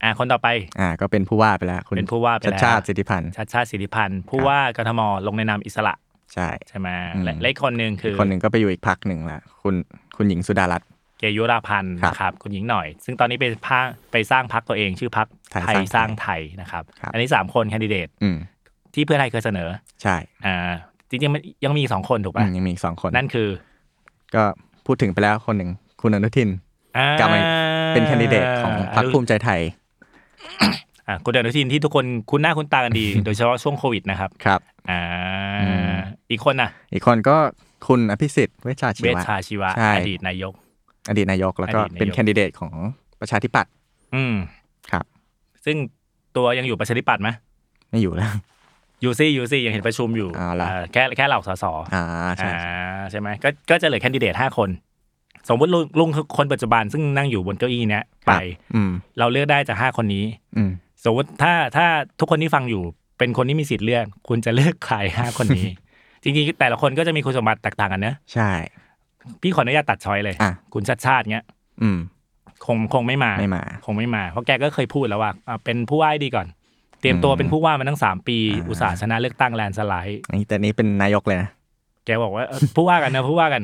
[0.03, 0.49] อ่าคนต่อไป
[0.81, 5.95] อ่า ก็เป็นผู้ว่าไปแล้วคุณเป็นผู้ว่าไปแล้วชาติชาติสิทธิพันธ์ชาติชาติสิทธิพันธ์ผู้ว่ากทมลงในนามอิสระ
[6.35, 9.75] ใช่ใช่ไหมอืมและและอีกคนหนึ่งคือคนหนึ่งก็ไปอยู่อีกพักหนึ่งละคุณ
[10.17, 13.79] คุณหญิงสุดารัตน์เกยุราพันธ์ครับนะครับคุณหญิงหน่อย ซึ่งตอนนี้ไปพา
[14.13, 18.37] ไปสร้างพักตัวเองชื่อพักไทยไทยสสร้าร้างงไทไทยยนะครับครับ อันนี้สามคนแคนดิเดตอืม
[18.95, 19.69] ที่เพื่อไทยเคยเสนอ
[20.03, 20.57] ใช่อ่า
[21.11, 23.49] จริงๆมันยังมีอีกสองคนถูกอืป่ะมยังมีอีกสองคนนั่นคือ
[24.35, 24.45] ก็
[24.87, 26.49] พูดถึงไปแล้วคนหนึ่งคุณอนุทิน
[26.97, 27.41] อ่ากลับมา
[27.95, 29.61] เป็นแคนดิเดตของพรรคภูมิใจไทย
[31.09, 35.01] อ่าคุณอนุทินที่ทุกคนคุ้นหน้าคุ้นตากันดี โดยเฉพาะช่วงโควิดนะครับครับอ่า
[35.63, 35.97] อืม
[36.31, 37.37] อีกคนน่ะ อีกคนก็
[37.87, 40.53] คุณอภิสิทธิ์เวชชาชีเวชวะชาชีวะใช่อดีตนายก
[41.09, 42.73] อดีตนายกแล้วก็อดีตนายกเป็นแคนดิเดตของ
[43.21, 43.73] ประชาธิปัตย์
[44.15, 44.35] อืม
[44.93, 45.05] ครับ
[45.65, 45.77] ซึ่ง
[46.37, 47.29] ตัวยังอยู่ประชาธิปัตย์ไหม
[47.91, 48.33] ไม่อยู่แล้ว
[49.03, 51.65] อยู่ซี่อยู่ซี่ยังเห็นประชุมอยู่อ่าเหรออ่าแค่แค่เหล่าสส
[51.95, 52.05] อ่า
[52.37, 54.69] ใช่อ่าใช่ไหมก็ก็จะเหลือแคนดิเดตห้าคน
[55.49, 58.33] สมมติลุงลุงคือคนปัจจุบันซึ่งนั่งอยู่บนเก้าอี้เนี้ยไป
[58.75, 60.25] อืมเราเลือกได้จากห้าคนนี้
[60.57, 60.71] อืม
[61.07, 61.87] สมมติถ้าถ้า
[62.21, 62.83] ทุกคนที่ฟังอยู่
[63.19, 65.69] เป็นคนที่มีสิทธิ์เลือก คุณจะเลือกใครห้าคนนี้
[66.23, 68.51] จริงๆแต่ละคนก็จะมีคุณสมบัติแตกต่างกันเนอะใช่
[69.43, 71.45] พี่ขออนุญาตตัดช้อยเลยอะ คุณชาติชาติเนี้ย
[71.83, 71.99] อืม
[72.67, 76.47] คงคงไม่มาไม่มา คงไม่มา เพราะแกก็เคยพูดแล้วว่าอะเป็นผู้ว่าให้ดีก่อน
[77.01, 81.49] เตรียมตัวอืมเป็นผู้ว่ามาตั้งสามปีอ่าอุตสาห์ชนะเลือกตั้งแลนด์สไลด์นี่แต่นี้เป็นนายกเลยนะ
[82.05, 83.63] แกบอกว่าเออผู้ว่ากันนะผู้ว่ากัน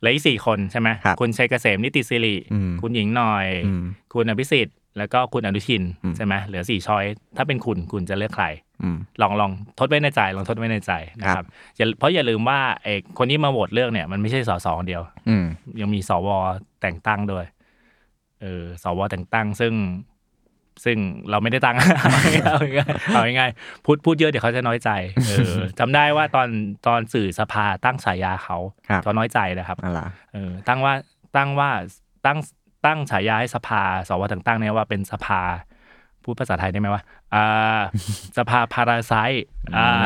[0.00, 3.82] เหลืออีกสี่คนใช่ไหมครับคุณชัยเกษมนิติสิริ อืมคุณหญิงหน่อย อืม
[4.14, 7.04] คุณอภิสิทธิ์แล้วก็คุณอนุทินอืมใช่ไหมเหลือสี่ช้อย
[7.36, 8.46] ถ้าเป็นคุณคุณจะเลือกใคร
[8.82, 15.44] อืมลองลองทดไว้ในใจลองทดไว้ในใจนะคครัรับบอย่าเพราะอย่าลืมว่าเอกคนที่มาโหวตเลือกเนี่ยมันไม่ใช่สสคนเดียวอืม
[15.80, 16.28] ยังมีสว
[16.80, 17.44] แต่งตั้งด้วย
[18.42, 19.74] เออสวแต่งตั้ง ซึ่ง
[20.84, 20.98] ซึ่ง
[21.30, 24.90] เราไม่ได้ตั้งเอาง่ายๆเอาง่ายๆพูดพูดเยอะเดี๋ยวเขาจะน้อยใจ
[25.26, 26.48] เออจำได้ว่าตอน
[26.86, 28.56] ตอนสื่อสภาตั้งฉายาเขา
[28.88, 30.00] ครับเขาน้อยใจนะครับอะไร
[30.32, 30.94] เออตั้งว่า
[31.36, 31.70] ตั้งว่า
[32.26, 32.38] ตั้ง
[32.88, 35.40] ตั้งฉายาให้สภาสวแต่งตั้งเนี่ยว่าเป็นสภา
[36.22, 37.02] พูดภาษาไทยได้ไหมว่า
[37.34, 37.80] อ่า
[38.38, 39.44] สภาพาราไซต์
[39.76, 40.04] อ่า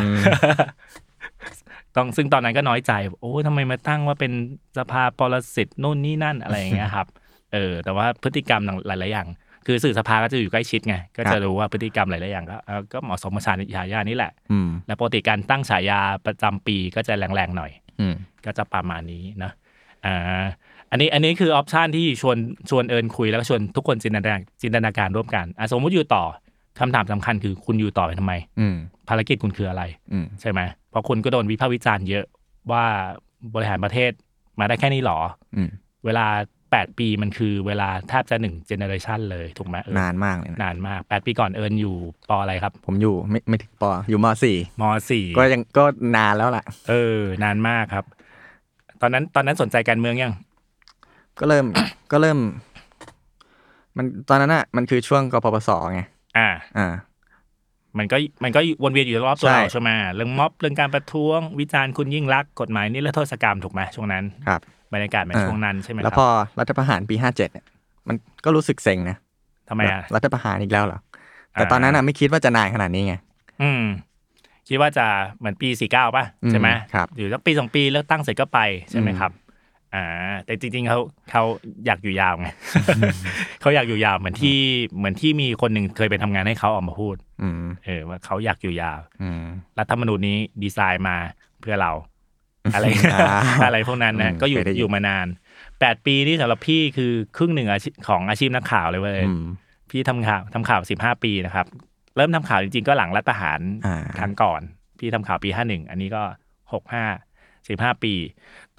[1.96, 4.32] ต้องซึ่งตอนนั้นก็น้อยใจ โอ้ทำไมมาตั้งว่าเป็น
[4.78, 7.06] สภาปรสิตนู่นนี่นั่นอะไรอย่างเงี้ยครับ
[7.52, 9.28] เออ แต่ว่าพฤติกรรมหลายๆอย่าง
[9.66, 18.14] คือสื่อสภาก็จะอยู่ใกล้ชิดไง ก็จะรู้ว่าพฤติกรรมหลายๆอย่างก็เออก็เหมาะสมกับฉายานี่แหละอืมและปกติการตั้งฉายาประจำปีก็จะแรงๆหน่อยอืม
[18.46, 19.52] ก็จะประมาณนี้นะ
[20.06, 20.44] อ่า
[20.92, 22.36] อันนี้อันนี้คือออปชันที่ชวน
[22.70, 26.24] ชวนเอิญคุยแล้วก็ชวนทุกคนจินตนาจินตนาการร่วมกันอะสมมติอยู่ต่อ
[26.78, 28.76] คำถามสำคัญคือคุณอยู่ต่อไปทำไม อืม
[29.08, 32.24] ภารกิจคุณคืออะไรอืมใช่ไหมเพราะคุณก็โดนวิพากษ์วิจารณ์เยอะ
[32.70, 32.84] ว่า
[33.54, 34.12] บริหารประเทศ
[34.58, 35.18] มาได้แค่นี้หรอ
[35.56, 35.68] อืม
[36.04, 36.26] เวลา
[36.66, 41.96] 8 ปีมันคือเวลาแทบจะหนึ่ง generation เลยถูกไหมเอิญนานมากเลยนะนานมาก 8 ปีก่อนเอิญอยู่
[42.30, 45.84] ปออะไรครับ ผมอยู่ไม่ไม่ถึงปออยู่มสี่มสี่ก็ยังก็
[46.16, 48.04] นานแล้วล่ะ เออ นานมากครับ
[49.00, 50.32] ตอนนั้นตอนนั้นสนใจการเมืองยัง
[51.38, 51.66] ก็เริ่ม
[52.12, 52.38] ก็เริ่ม
[53.96, 56.00] มันตอนนั้นอะมันคือช่วงกปปสไง
[56.38, 56.88] อ่า อ่า
[57.98, 64.60] มันก็มันก็วนเวียนอยู่รอบตัวใช่เราใช่ไหมเรื่องม็อบเรื่องการประท้วงวิจารณ์คุณยิ่งรักษณ์กฎหมายนิรโทษกรรมถูกไหมช่วงนั้นครับ
[64.94, 66.26] บรรยากาศเป็นเออช่วงนั้นใช่ไหมคแล้รัวพอ
[66.58, 67.66] รัฐประหารปีห้าเจ็ดเนี่ย
[68.08, 69.16] มันก็รู้สึกเซ็งนะ
[69.68, 70.98] ทำไมอะรัฐประหารอีกแล้วเหรอ
[71.52, 73.14] แต่อ่าตอนนั้นอะไม่คิดว่าจะนานขนาดนี้ไง
[73.62, 73.84] อืม
[74.68, 75.06] คิดว่าจะ
[75.38, 78.58] เหมือนปีสี่เก้าป่ะอืมใช่ไหมครับอยู่สักปีสองปีเลือกตั้งเสร็จก็ไป
[78.90, 79.32] ใช่ไหมอืมครับ
[79.94, 80.06] อ่า
[80.44, 80.98] แต่จริงๆเขา
[81.30, 81.42] เขา
[81.86, 82.48] อยากอยู่ยาวไง
[83.60, 84.58] เขาอยากอยู่ยาวเหมือนที่
[84.96, 89.42] เหมือนที่มีคนหนึ่งเคยไปทำงานให้เขาออกมาพูดอืมเออว่าเขาอยากอยู่ยาวอืม
[89.78, 91.16] รัฐธรรมนูญนี้ดีไซน์มา
[91.60, 91.92] เพื่อเรา
[92.74, 95.26] อะไรอ่าอะไรพวกนั้นนะอืมก็อยู่เคยได้ยินอยู่มานาน
[95.80, 99.44] แปดปีนี่สำหรับพี่คือครึ่งหนึ่งอาชีพของอาชีพนักข่าวเลยเว้ยอืม
[99.90, 101.66] พี่ทำข่าวทำข่าวสิบห้าปีนะครับ
[102.16, 104.60] เริ่มทำข่าวจริงๆ ก็หลังรัฐประหารอ่าครั้งก่อน
[104.98, 106.22] พี่ทำข่าวปีห้าหนึ่งอันนี้ก็
[106.72, 107.04] หกห้า
[107.68, 108.14] สิบห้าปี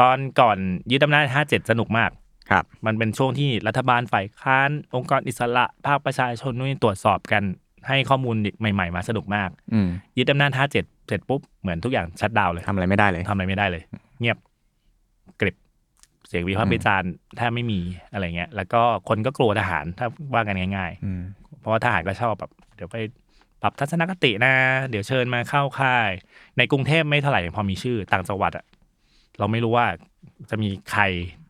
[0.01, 0.57] ตอนก่อน
[0.91, 2.11] ยึดอำนาจห้าเจ็ดสนุกมาก
[2.51, 7.43] ครับ มันเป็นช่วงที่รัฐบาลฝ่ายค้าน องค์กรอิสระ ภาคประชาชนนู่นนตรวจสอบกัน
[7.87, 13.83] ให้ข้อมูลใหม่ ๆ มาสนุกมากอืมยึดอำนาจห้าเจ็ดเสร็จปุ๊บเหมือนทุกอย่างชัดดาวน์เลยทำอะไรไม่ได้เลยทำอะไรไม่ได้เลย
[14.19, 14.37] เงียบ
[15.41, 15.55] กริบ
[16.27, 17.79] เสียงวิพากษ์วิจารณ์แทบไม่มี
[18.13, 22.97] อะไรเงี้ย แล้วก็คนก็กลัวทหารถ้าว่ากันง่ายอืมๆเพราะว่าทหารก็ชอบแบบเดี๋ยวไป
[23.61, 24.53] ปรับทัศนคตินะ
[24.89, 26.09] เดี๋ยวเชิญมาเข้าค่าย
[26.57, 28.65] ในกรุงเทพไม่เท่าไหร่พอมีชื่อต่างจังหวัดอะ
[29.39, 29.87] เราไม่รู้ว่า
[30.49, 31.03] จะมีใคร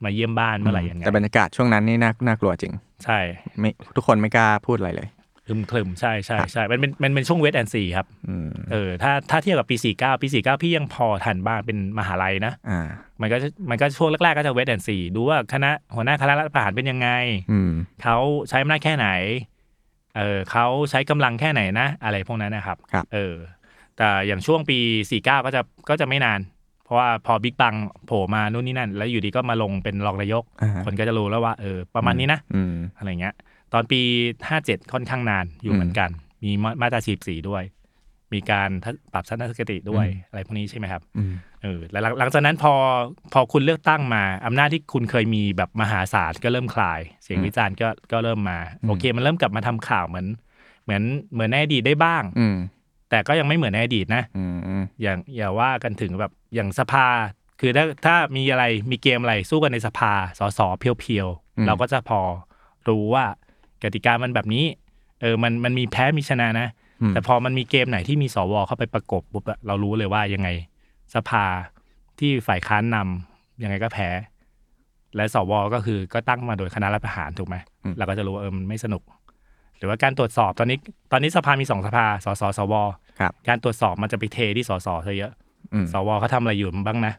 [0.04, 2.74] มาเยี่ยมบ้านเมื่อไหร่ยังไงแต่บรรยากาศช่วงนั้นนี่น่าน่ากลัวจริง
[3.04, 3.20] ใช่
[3.60, 5.08] ไม่ทุกคนไม่กล้าพูดอะไรเลย
[5.48, 12.80] คลึมคลึมๆใช่ใช่ใช่มันเป็นมันเป็นช่วงเวทแอนซีครับอืมเออถ้าถ้าเทียบกับปีสี่เก้าปีสี่เก้าพี่ยังพอทันบ้างเป็นมหาลัยนะอ่า
[13.22, 17.10] มันก็จะมันก็ช่วงแรกๆก็จะเวทแอนซีดูว่าคณะหัวหน้าคณะรัฐประหารเป็นยังไง
[17.52, 17.72] อืม
[18.04, 18.18] เขา
[18.50, 19.08] ใช้อำนาจแค่ไหน
[20.18, 23.34] เออเขาใช้กำลังแค่ไหนนะ อะไรพวกนั้นนะครับครับเออ
[23.98, 24.78] แต่อย่างช่วงปี
[25.08, 26.53] 49 ก็จะก็จะไม่นานเพ
[26.94, 27.76] ราะว่าพอบิ๊กบัง
[28.06, 33.34] โผล่มานู่นนี่นั่น แล้วอยู่ดีก็มาลงเป็นรองนายกอ่าฮะคนก็จะรู้แล้วว่าเออประมาณนี้นะอืมอะไรเงี้ย
[33.74, 34.02] ตอนปี
[34.42, 36.10] 57 ค่อนข้างนานอยู่อืมเหมือนกัน
[36.44, 37.64] มีมามาตราสีสีด้วย
[38.34, 41.34] มีการทัศปรับทัศนคติด้วยอืมอะไรพวกนี้ใช่ไหมครับอืม
[41.64, 42.74] เออแล้วหลังหลังจากนั้นพอ
[43.34, 50.28] พอคุณเลือกตั้งมาอำนาจที่คุณเคยมีแบบมหาศาลก็เริ่มคลาย เสียงอืมวิจารณ์ก็ก็เริ่มมาอืมโอเค มันเริ่มกลับมาทำข่าวเหมือน
[50.84, 52.56] เหมือนเหมือนในอดีตได้บ้างอืม
[53.14, 57.08] แต่ก็ยังไม่เหมือนในอดีตนะอืมอืมอย่างอย่าว่ากันถึงแบบอย่างสภา
[57.60, 62.20] คือถ้าถ้ามีอะไรมีเกมอะไรสู้กันในสภาสสเพียวๆเราก็จะพอ
[62.88, 63.26] รู้ว่า
[63.84, 64.66] กติกามันแบบนี้
[65.22, 66.68] เออมันมันมีแพ้มีชนะนะ
[67.02, 70.50] อืมแต่พอมันมีเกมไหนที่มีสวเข้าไปประกบปุ๊บอะเรารู้เลยว่ายังไง
[71.16, 71.46] สภา
[72.20, 74.10] ที่ฝ่ายค้านนำยังไงก็แพ้
[75.16, 77.56] และสวก็คือก็ตั้งมาโดยคณะรัฐประหารถูกไหม
[77.98, 79.04] เราก็จะรู้ว่าเออมันไม่สนุก
[79.78, 80.78] หรือว่าการตรวจสอบตอนนี้
[81.12, 83.03] ตอนนี้สภามีสองสภาสสสวครับ
[83.48, 85.32] การตรวจสอบมันจะไปเทที่สสซะเยอะ
[85.74, 87.14] อืมสวเขาทำอะไรอยู่บ้างนะ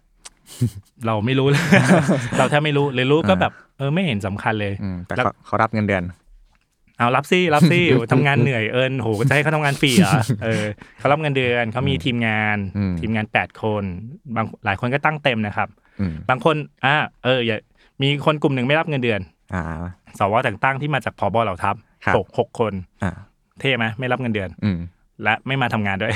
[1.07, 1.63] เราไม่รู้เลย
[2.39, 6.05] เราแทบไม่รู้เลยรู้ก็แบบ เออไม่เห็นสำคัญเลยอืมแต่แล้วเขาเขารับเงินเดือน
[6.99, 10.13] เอารับซี่รับซี่ทำงานเหนื่อยเอิญโหจะให้เขาทำงานฟรีเหรอ
[10.45, 10.65] เออ
[10.99, 13.85] เขารับเงินเดือนเขามีทีมงานอืมทีมงานแปดคน
[14.37, 15.69] บางหลายคนก็ตั้งเต็มนะครับ
[16.01, 17.59] อืมบางคนอ่าเอออย่า
[18.03, 19.21] มีคนกลุ่มหนึ่งไม่รับเงินเดือน
[19.55, 19.63] อ่า
[20.19, 22.73] สวแต่งตั้งที่มาจากพบเหล่าทัพครับหกหกคน
[23.03, 23.11] อ่า
[23.61, 24.79] เท่ไหมไม่รับเงินเดือนอืม
[25.23, 26.13] และไม่มาทำงานด้วย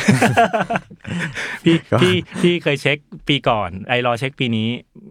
[1.65, 4.69] พี่ก็พี่พี่เคยเช็คปีก่อน ไอรอเช็คปีนี้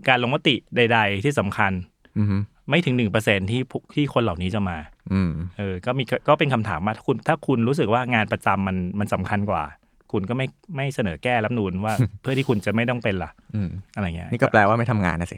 [0.08, 1.72] การลงมติใด ๆ ที่สำคัญ
[2.18, 2.28] อืม
[2.70, 4.78] ไม่ถึงหนึ่งเปอร์เซ็นที่ผู้ที่คนเหล่านี้จะมา
[5.14, 9.64] อืมเออ ก็มีก็เป็นคำถามว่าถ้าคุณถ้าคุณรู้สึกว่างานประจำมันมันสำคัญกว่า
[10.12, 15.38] คุณก็ไม่ไม่เสนอแก้รัฐธรรมนูนว่า เพื่อที่คุณจะไม่ต้องเป็นล่ะอืมอะไรเงี้ยนี่ก็แปลว่าไม่ทำงานนะสิ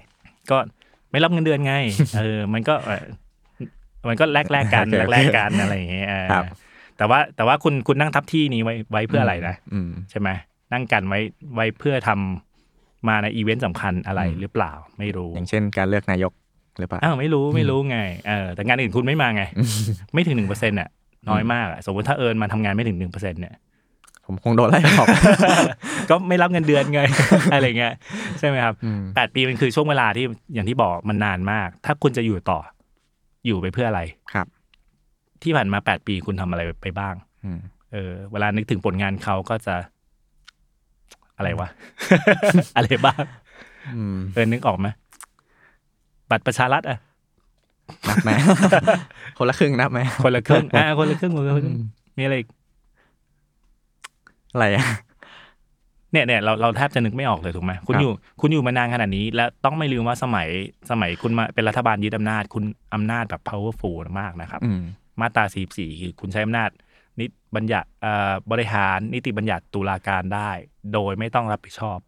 [0.51, 0.57] ก็
[1.11, 1.73] ไม่รับเงินเดือนไง
[2.17, 3.05] เออ มันก็เออ
[4.09, 6.45] มันก็แลกแลกๆกันโอเคแลกแลกๆกันอะไรอย่างเงี้ยเออครับ
[6.99, 10.29] แต่ว่าแต่ว่าคุณคุณนั่งทับที่นี้ไว้ไว้เพื่ออะไรนะอืมใช่ไหม
[10.73, 11.19] นั่งกันไว้
[11.55, 16.31] ไว้เพื่อทำมาในอีเวนต์สำคัญอะไรอืมหรือเปล่าไม่รู้ อย่างเช่นการเลือกนายก
[16.79, 17.97] หรือเปล่าอ้าวไม่รู้ไม่รู้ไง
[18.27, 19.43] เออแต่งานอื่นคุณไม่มาไง
[20.13, 20.89] ไม่ถึงหนึ่งเปอร์เซ็นต์อะ
[21.29, 23.55] น้อยมากอะสมมติถ้าเอิญมาทำงานไม่ถึงหนึ่งเปอร์เซ็นต์เนี่ย
[24.25, 25.07] ผมคงโดนไล่ออก
[26.09, 27.01] ก็ไม่รับเงินเดือนไง
[27.53, 27.93] อะไรเงี้ย
[28.39, 32.59] ใช่ไหมครับอืมแปดปีมันคือช่วงเวลาที่อย่างที่บอกมันนานมาก ถ้าคุณจะอยู่ต่อ
[33.45, 34.01] อยู่ไปเพื่ออะไร
[34.33, 34.47] ครับ
[35.43, 37.15] ที่ผ่านมาแปดปีคุณทำอะไรไปบ้าง
[37.45, 37.59] อืม
[37.93, 39.75] เออ เวลานึกถึงผลงานเขาก็จะ
[41.37, 41.67] อะไรวะ
[42.77, 43.23] อะไรบ้าง
[43.95, 44.87] อืมเออนึกออกไหม
[46.29, 46.99] บัตรประชารัฐอะ
[48.09, 48.31] นับไหม
[49.37, 51.75] คนละครึ่งนับไหมคนละครึ่งอ่าคนละครึ่งคนละครึ่ง
[52.17, 52.49] มีอะไรอีก
[54.53, 54.85] อะไรอะ
[56.11, 58.11] เนี่ยเนี่ยเราเราแทบจะนึกไม่ออกเลยถูกไหมคุณครับอยู่
[58.41, 60.47] คุณอยู่มานานขนาดนี้ แล้วต้องไม่ลืมว่าสมัย
[60.91, 62.63] สมัยคุณมาเป็นรัฐบาลยึดอำนาจ คุณ
[62.93, 64.71] อำนาจแบบ powerful มากนะครับอื
[65.21, 65.43] มมาตรา
[65.75, 66.69] 44คือคุณใช้อำนาจ
[67.19, 70.51] นิติบัญญัติเอ่อบริหารนิติบัญญัติตุลาการได้
[70.93, 71.99] โดยไม่ต้องรับผิดชอบ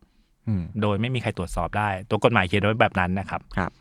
[0.47, 3.72] อืมโดยไม่มีใครตรวจสอบได้ ตัวกฎหมายเขียนไว้แบบนั้นนะครับครับ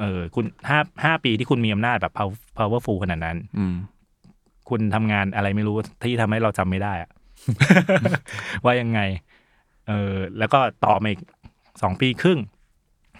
[0.00, 3.74] เออคุณห้าห้าปีที่คุณมีอำนาจแบบ power- powerful ขนาดนั้นอืม
[4.68, 7.10] คุณทำงานอะไรไม่รู้ที่ทำให้เราจำไม่ได้อะ
[8.64, 9.00] ว่ายังไง
[9.88, 11.20] เออแล้วก็ต่อมาอีก
[11.82, 12.38] สองปีครึ่ง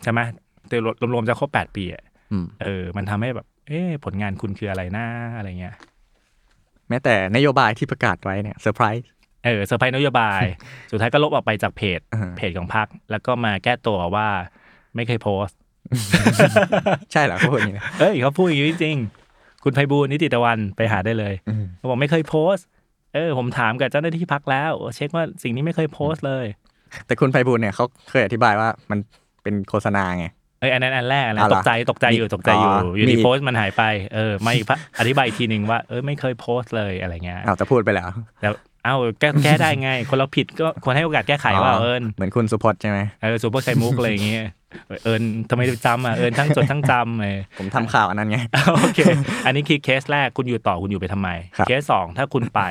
[0.02, 0.20] ใช่ไหม
[0.68, 0.76] แต่
[1.14, 5.06] รวมๆจะครบแปดปีอะอืมเออ มันทำให้แบบ เอ๊ะผลงานคุณคืออะไรนะ
[5.36, 5.74] อะไรเงี้ย
[6.88, 9.08] แม้แต่นโยบายที่ประกาศไว้เนี่ยเซอร์ไพรส์
[9.44, 10.40] เออเซอร์ไพรส์นโยบาย
[10.90, 14.28] สุดท้ายก็ลบออกไปจากเพจอ่าเพจของพรรคแล้วก็มาแก้ตัวว่า
[14.94, 15.58] ไม่เคยโพสต์
[17.12, 22.66] ใช่เหรอเขาพูดอย่างนี้นะเอ้ยเขาพูดอย่างนี้จริงๆคุณไพบูลย์นิติตะวันไปหาได้เลยอืมเขาบอกไม่เคยโพสต์
[23.14, 26.46] เออ ผมถามกับเจ้าหน้าที่พักแล้ว เช็คว่าสิ่งนี้ไม่เคยโพสต์เลย
[27.06, 28.98] แต่คุณไพบูลย์เนี่ยเขาเคยอธิบายว่ามัน
[29.42, 33.82] เป็นโฆษณาไงเอ้ยอันนั้นอันแรกอันนั้อ๋อนเหรตอกใจตกใจอยู่ตกใจอยู่อ๋อออยู่ดีมีโพสต์มันหายไป
[34.14, 38.10] เออไม่พะอธิบายอีกทีหนึ่งว่าเออไม่เคยโพสต์เลยอะไรเงี้ยอ้าวแต่พูดไปแล้ว
[38.42, 38.54] แล้ว
[38.84, 44.44] เอ้าแก้แก้ได้ไง คนเราผิดก็ควรให้โอกาสแก้ไขว่าอ๋อเอิญเหมือนคุณสุพจน์ใช่ไหมเออซูเปอร์ไข่มุกอะไรอย่างเงี้ย
[45.04, 48.38] เอิญทำไมจำอะเอิญทั้งจดทั้งจำเออผมทำข่าวอันนั้นไง
[48.82, 49.00] โอเค
[49.46, 52.62] อันนี้คือเคสแรกคุณอยู่ต่อคุณอยู่ไปทำไมครับเคสสองถ้าคุณไป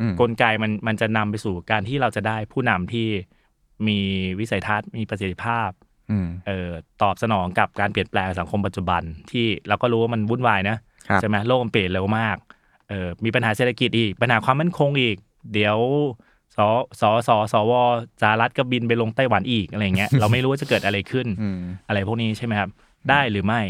[0.00, 3.08] อืมกลไกมันมันจะนำไปสู่การที่เราจะได้ผู้นำที่
[3.86, 3.98] มี
[4.40, 5.89] วิสัยทัศน์มีประสิทธิภาพอืม
[6.46, 6.70] เอ่อ
[7.02, 10.76] ตอบสนองกับการเปลี่ยนแปลงสังคมปัจจุบันที่เราก็รู้ว่ามันวุ่นวายนะ
[11.08, 12.36] ครับใช่ไหมโลกมันเปลี่ยนเร็วมาก
[12.88, 15.16] เออมีปัญหาเศรษฐกิจอีก ปัญหาความมั่นคงอีก
[15.52, 15.78] เดี๋ยว
[16.56, 16.58] ส
[17.00, 17.72] สสสว
[18.22, 21.58] สหรัฐก็บินไปลงไต้หวันอีกอะไรเงี้ยเราไม่รู้ว่าจะเกิดอะไรขึ้นอืม
[21.88, 22.70] อะไรพวกนี้ใช่ไหมครับ
[23.10, 23.60] ได้หรือไม่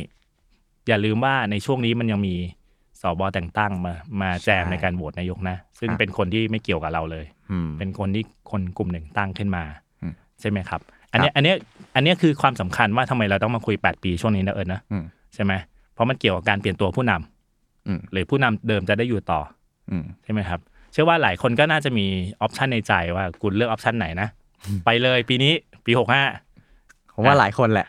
[0.89, 2.35] อย่าลืมว่าในช่วงนี้มันยังมี
[3.03, 9.65] สบแต่งตั้งมามาแจมใช่ในการโหวตนายกนะ ซึ่งครับเป็นคนที่ไม่เกี่ยวกับเราเลยอืมเป็นคนที่คนกลุ่มหนึ่งตั้งขึ้นมา
[10.03, 10.81] อืมใช่ไหมครับ
[11.13, 11.57] อันเนี้ยอันเนี้ย
[11.95, 15.05] อันเนี้ยคือความสำคัญว่าทำไมเราต้องมาคุย 8 ปีช่วงนี้นะเอิญนะอืม
[15.35, 15.53] ใช่ไหม
[15.95, 19.41] เพราะมันเกี่ยวกับการเปลี่ยนตัวผู้นำอืมหรือผู้นำเดิมจะได้อยู่ต่อ
[19.91, 20.61] อืมใช่ไหมครับ
[20.93, 22.07] เชื่อว่าหลายคนก็น่าจะมี
[22.41, 24.29] ออปชันในใจว่าคุณเลือกออปชันไหนนะ
[24.85, 25.53] ไปเลยปีนี้
[25.87, 26.23] ปีหกห้า
[27.15, 27.87] ผมว่าหลายคนแหละ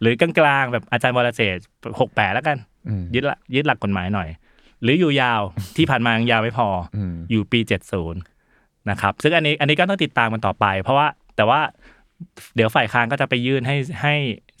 [0.00, 0.30] หรือกลา
[0.62, 1.56] งๆแบบอาจารย์วรเศรษ
[2.00, 2.56] หกแปดแล้วกัน
[2.88, 4.28] อืมยึดละยึดหลักกฎหมายหน่อย
[4.82, 5.40] หรืออยู่ยาว
[5.76, 7.60] ที่ผ่านมายังยาวไม่พอออืมอยู่ปี
[8.24, 11.06] 70นะครับ ซึ่งอันนี้อันนี้ก็ต้องติดตามกันต่อไป เพราะว่า
[11.42, 11.62] แต่ว่า
[12.56, 14.14] เดี๋ยวฝ่ายค้านก็จะไปยื่นให้ให้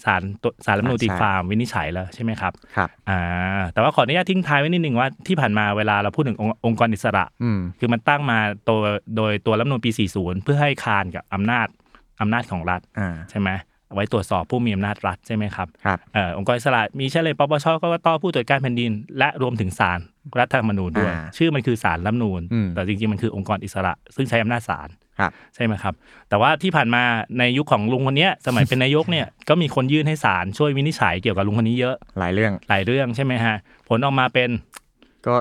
[0.04, 8.78] ศาลตัวศาลรัฐธรรมนูญตีความวินิจฉัยแล้วใช่ไหมครับครับอ่าแต่ว่าขออนุญาตทิ้งท้ายไว้นิดนึงว่าที่ผ่านมาเวลาเราพูดถึงองค์องค์กรอิสระอืมคือมันตั้งมาตัว
[9.16, 11.66] โดยตัวรัฐธรรมนูญปี 40 เพื่อให้คานกับอำนาจ
[12.20, 13.50] อำนาจของรัฐอ่าใช่ไหม
[13.86, 19.98] เอาไว้ตรวจสอบผู้มีอำนาจรัฐใช่ไหมครับครับเอ่อองค์กรอิสระมีเช่นเลยปปชกกตผู้ตรวจการแผ่นดิน และรวมถึงศาล
[20.40, 25.01] รัฐธรรมนูญด้วยอ่าชื่อมันคือศาลรัฐธรรมนูญอืมแต่จริงๆมันคือองค์กรอิสระ ซึ่งใช้อำนาจศาลครับ
[25.54, 25.94] ใช่ไหมครับ
[26.28, 27.02] แต่ว่าที่ผ่านมา
[27.38, 33.56] ในยุคของลุงคนเนี้ยสมัยเป็นนายกเนี่ยก็มีคนยื่นให้ศาลช่วยวินิจฉัยเกี่ยวกับลุงคนนี้เยอะหลายเรื่องหลายเรื่องใช่ไหมฮะ
[33.88, 34.50] ผลออกมาเป็น
[35.26, 35.34] ก็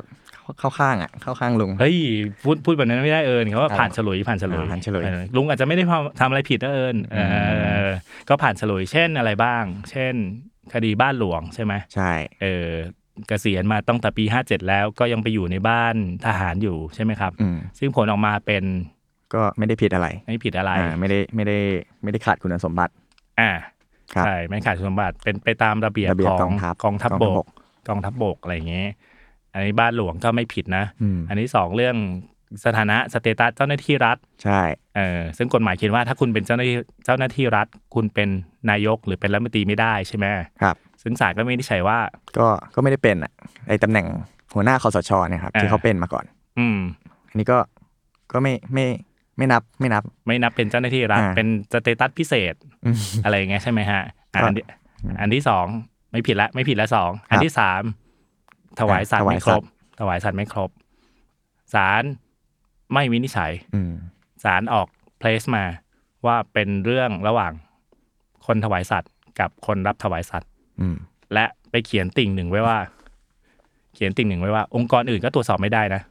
[0.60, 1.96] เข้าข้างอะเข้าข้างลุงเฮ้ย
[2.44, 5.84] พูดพูดแบบนั้นไม่ได้เอิญเขาว่าครับผ่านฉลุยผ่านฉลุยอ่าผ่านฉลุยเออลุงอาจจะไม่ได้
[6.20, 7.18] ทำอะไรผิดนะเอิญเอ
[7.86, 7.88] อ
[8.30, 10.14] ก็ผ่านฉลุยเช่นอะไรบ้าง เช่น
[10.74, 12.12] คดีบ้านหลวงใช่ไหมใช่
[12.42, 12.70] เออ
[13.28, 18.64] เกษียณมาตั้งแต่ปี 57 แล้วก็ยังไปอยู่ในบ้านทหารอยู่ใช่ไหมครับอืมซึ่งผลออกมาเป็น
[19.34, 21.58] ก็ไม่ได้ผิดอะไรไม่ผิดอะไรอ่าไม่ได้ไม่ได้
[22.04, 22.94] ไม่ได้ขาดคุณสมบัติ
[23.40, 23.52] อ่า
[24.16, 27.46] ครับใช่ไม่ขาดคุณสมบัติเป็นไปตามระเบียบระเบียบของกองทัพกองทัพกองบทัพบกก
[27.88, 28.90] กองทัพบกอะไรอย่างเงี้ย
[29.54, 31.96] อันนี้บ้านหลวงก็ไม่ผิดนะอืมอันที่สองเรื่อง
[32.66, 34.62] สถานะสเตตัสเจ้าหน้าที่รัฐ ใช่
[34.96, 36.76] เออซึ่งกฎหมายเขียนว่าถ้าคุณเป็นเจ้าหน้าที่
[37.06, 38.30] เจ้าหน้าที่รัฐ คุณเป็น
[38.70, 40.26] นายกหรือเป็นรัฐมนตรีไม่ได้ใช่ไหม
[40.62, 41.98] ครับ ซึ่งศาลก็ไม่ได้ใช้ว่า
[42.38, 43.32] ก็ก็ไม่ได้เป็นอะ
[43.68, 44.08] ไอ้ตำแหน่ง
[44.54, 46.26] หัวหน้าคอสชเนี่ยครับอ่าที่เขาเป็นมาก่อน
[46.60, 46.78] อืม
[47.30, 47.58] อันนี้ก็
[48.32, 48.86] ก็ไม่ไม่
[49.42, 52.54] ไม่นับไม่นับ ไม่นับเป็นเจ้าหน้าที่รัฐอ่าเป็นสเตตัสพิเศษ
[52.86, 54.02] อืมอะไรอย่างเงี้ยใช่ไหมฮะ
[54.34, 54.64] อะก็อันที่
[55.22, 55.66] อันที่สอง
[56.12, 57.82] ไม่ผิดละไม่ผิดละสองอันที่สาม
[58.80, 59.68] ถวายสัตว์ถวายไม่ครสับตว์
[60.00, 60.70] ถวายสัตว์ไม่ครบ
[61.74, 62.04] ศาล
[62.94, 63.94] ไม่วินิจฉัยอืม
[64.44, 64.88] ศาลออก
[65.20, 65.64] เพลสมา
[66.26, 67.52] ว่าเป็นเรื่องระหว่าง
[68.46, 70.50] คนถวายสัตว์ กับคนรับถวายสัตว์
[70.82, 70.96] อืม
[71.34, 72.78] และไปเขียนติ่งหนึ่งไว้ว่า
[73.94, 76.11] เขียนติ่งหนึ่งไว้ว่า องค์กรอื่นก็ตรวจสอบไม่ได้นะอื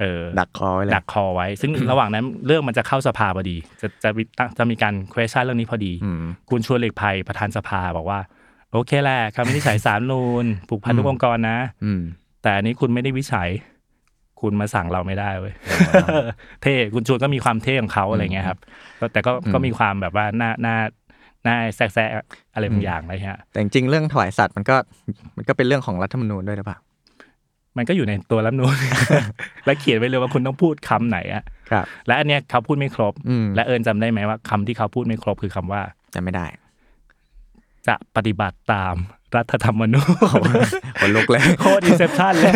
[0.00, 8.20] เออดักคอไว้เลยดักคอไว้ ซึ่งระหว่างนั้นเรื่องมันจะเข้าสภาพอดี จะจะมีตั้งจะมีการ question เรื่องนี้พอดีอืมคุณชวนหลีกภัยประธานสภาบอกว่า
[8.72, 12.02] โอเคแหละคำวินิจฉัยสารนูนผูกพันทุกองค์กรนะอืม
[12.42, 13.50] แต่อันนี้คุณไม่ได้วิจัย
[14.40, 15.54] คุณมาสั่งเราไม่ได้เว้ย
[16.62, 18.58] เท่คุณชวนก็มีความเท่ของเขาอะไรเงี้ยครับ
[19.00, 20.76] ก็แต่ก็อืมก็มีความแบบว่าหน้าหน้า
[21.44, 24.76] หน้าแซะๆอะไรบางอย่างอะไรเงี้ยแต่จริงๆเรื่องถวายสัตว์มันก็
[25.36, 26.78] มันก็เป็นเรื่องของรัฐธรรมนูญด้วยหรือเปล่า
[27.76, 28.76] มันก็อยู่ในตัวรัฐธรรมนูน
[29.64, 35.80] และเขียนไว้เลยว่าคุณต้องพูดคำไหนอะครับและอันเนี้ยเขาพูดไม่ครบอืมและเอิญจำได้ไหมว่าคำที่เขาพูดไม่ครบคือคำว่า
[36.14, 36.46] จำไม่ได้
[37.86, 38.94] จะปฏิบัติตาม
[39.36, 40.02] รัฐธรรมนู
[40.44, 40.48] ญ
[41.00, 42.52] คนลุกเลยโคตรอินเซปชันเลย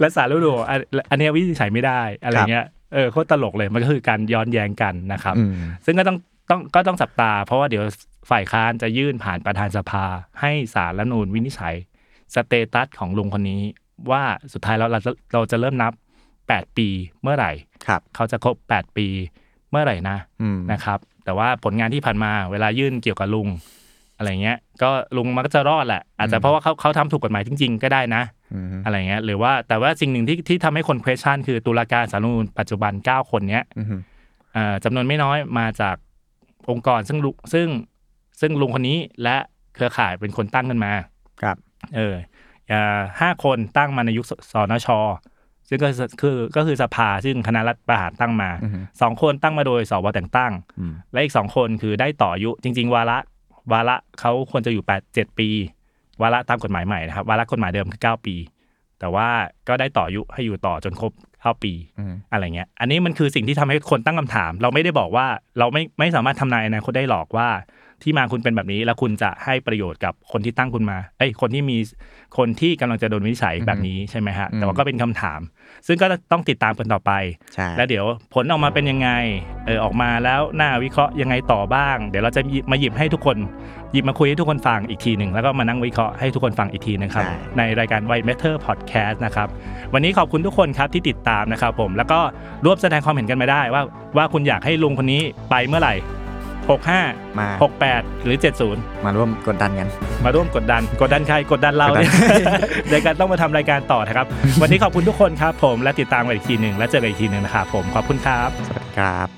[0.00, 0.78] และสารรู้ดูอัน
[1.10, 5.54] อันเนี้ยวินิจฉัยไม่ได้อะไรเงี้ยเออโคตรตลกเลยมันก็คือการย้อนแย้งกันนะครับอืม
[5.84, 6.18] ซึ่งก็ต้อง
[6.50, 7.84] ต้องก็ต้องจับตา เพราะว่าเดี๋ยว
[8.30, 10.04] ฝ่ายค้านจะยื่นผ่านประธานสภา
[10.40, 11.74] ให้สารรัฐธรรมนูญวินิจฉัย
[12.34, 13.62] สเตตัสของลุงคนนี้
[14.10, 14.22] ว่า
[14.52, 15.92] สุดท้ายแล้วเราจะเราจะเริ่มนับ
[16.38, 16.88] 8 ปี
[17.22, 17.52] เมื่อไหร่
[17.86, 19.06] ครับเขาจะครบ 8 ปี
[19.70, 23.48] เมื่อไหร่นะอืมนะครับ แต่ว่าผลงานที่ผ่านมาเวลายื่นเกี่ยวกับลุง
[24.16, 28.22] อะไรเงี้ย ก็ลุงมันก็จะรอดแหละ อาจจะเพราะว่าเขาเขาทำถูกกฎหมายจริง ๆ ก็ได้นะ
[28.54, 33.86] อืมอะไรเงี้ย หรือว่าแต่ว่าสิ่งหนึ่งที่ที่ทำให้คน question คือตุลาการสารรัฐธรรมนูญปัจจุบัน 9 คนเนี้ยอืม
[34.54, 35.96] เอ่อจำนวนไม่น้อยมาจาก
[36.70, 37.68] องค์กรซึ่งลุซึ่ง
[38.40, 39.36] ซึ่งลุงคนนี้และ
[39.74, 40.92] เครือข่ายเป็นคนตั้งขึ้นมา
[41.42, 41.56] ครับ
[41.96, 42.14] เออเอ่อ
[43.20, 44.88] ห้าคนตั้งมาในยุคสสนช
[45.68, 53.18] ซึ่งก็คือคือก็คือสภาซึ่งคณะรัฐประหารตั้งมาอืมสองคนตั้งมาโดยสวแต่งตั้งอืมและอีกสองคนคือได้ต่ออายุจริง ๆ วาระ
[53.72, 55.48] วาระเขาควรจะอยู่แปดเจ็ดปี
[56.22, 58.34] วาระตามกฎหมายใหม่นะครับ วาระกฎหมายเดิมคือเก้าปี
[58.98, 59.28] แต่ว่า
[59.68, 65.26] ก็ได้ต่ออายุให้อยู่ต่อจนครบเก้าปีอืมอะไรเงี้ย อันนี้มันคือสิ่งที่ทำให้คนตั้งคำถาม เราไม่ได้บอกว่า
[65.58, 67.48] เราไม่ไม่สามารถทำนายอนาคตได้หรอกว่า
[68.02, 71.78] ที่มาคุณเป็นแบบนี้ แล้วคุณจะให้ประโยชน์กับคนที่ตั้งคุณมาเอ้ยคนที่มี
[72.38, 75.40] คนที่กำลังจะโดนวินิจฉัยแบบนี้ใช่ไหมฮะแต่ว่าก็เป็นคำถาม
[75.86, 77.12] ซึ่งก็ต้องติดตามกันต่อไป
[77.54, 79.08] ใช่แล้วเดี๋ยวผลออกมาเป็นยังไง
[79.66, 83.36] เออออกมาแล้วน่าวิเคราะห์ยังไงต่อบ้าง เดี๋ยวเราจะหยิบมาหยิบให้ทุกคน
[83.92, 87.26] หยิบมาคุยให้ทุกคนฟังอีกทีหนึ่งแล้วก็มานั่งวิเคราะห์ให้ทุกคนฟังอีกทีหนึงครับ
[87.58, 89.48] ในรายการ White Matter Podcast นะครับ
[89.94, 92.20] วันนี้ขอบคุณทุกคนครับที่ติดตามนะครับผมแล้วก็
[92.64, 93.82] ร่วมแสดงความเห็นกันมาได้ว่า
[94.16, 95.94] ว่าคุณอยากให้ลุงคนนี้ไปเมื่อไหร่
[96.68, 97.48] 65 มา
[97.86, 98.36] 68 หรือ
[98.70, 99.88] 70 มาร่วมกดดันกัน
[100.24, 102.06] มาร่วมกดดัน กดดันใคร กดดันเรากดดัน
[102.38, 102.52] เนี่ย
[102.90, 104.26] ในการต้องมาทำรายการต่อนะครับ
[104.60, 109.35] วันนี้ขอบคุณทุกคนครับผม และติดตามกันอีกทีหนึ่งและเจอกันอีกทีหนึ่งนะครับผม ขอบคุณครับ สวัสดีครับ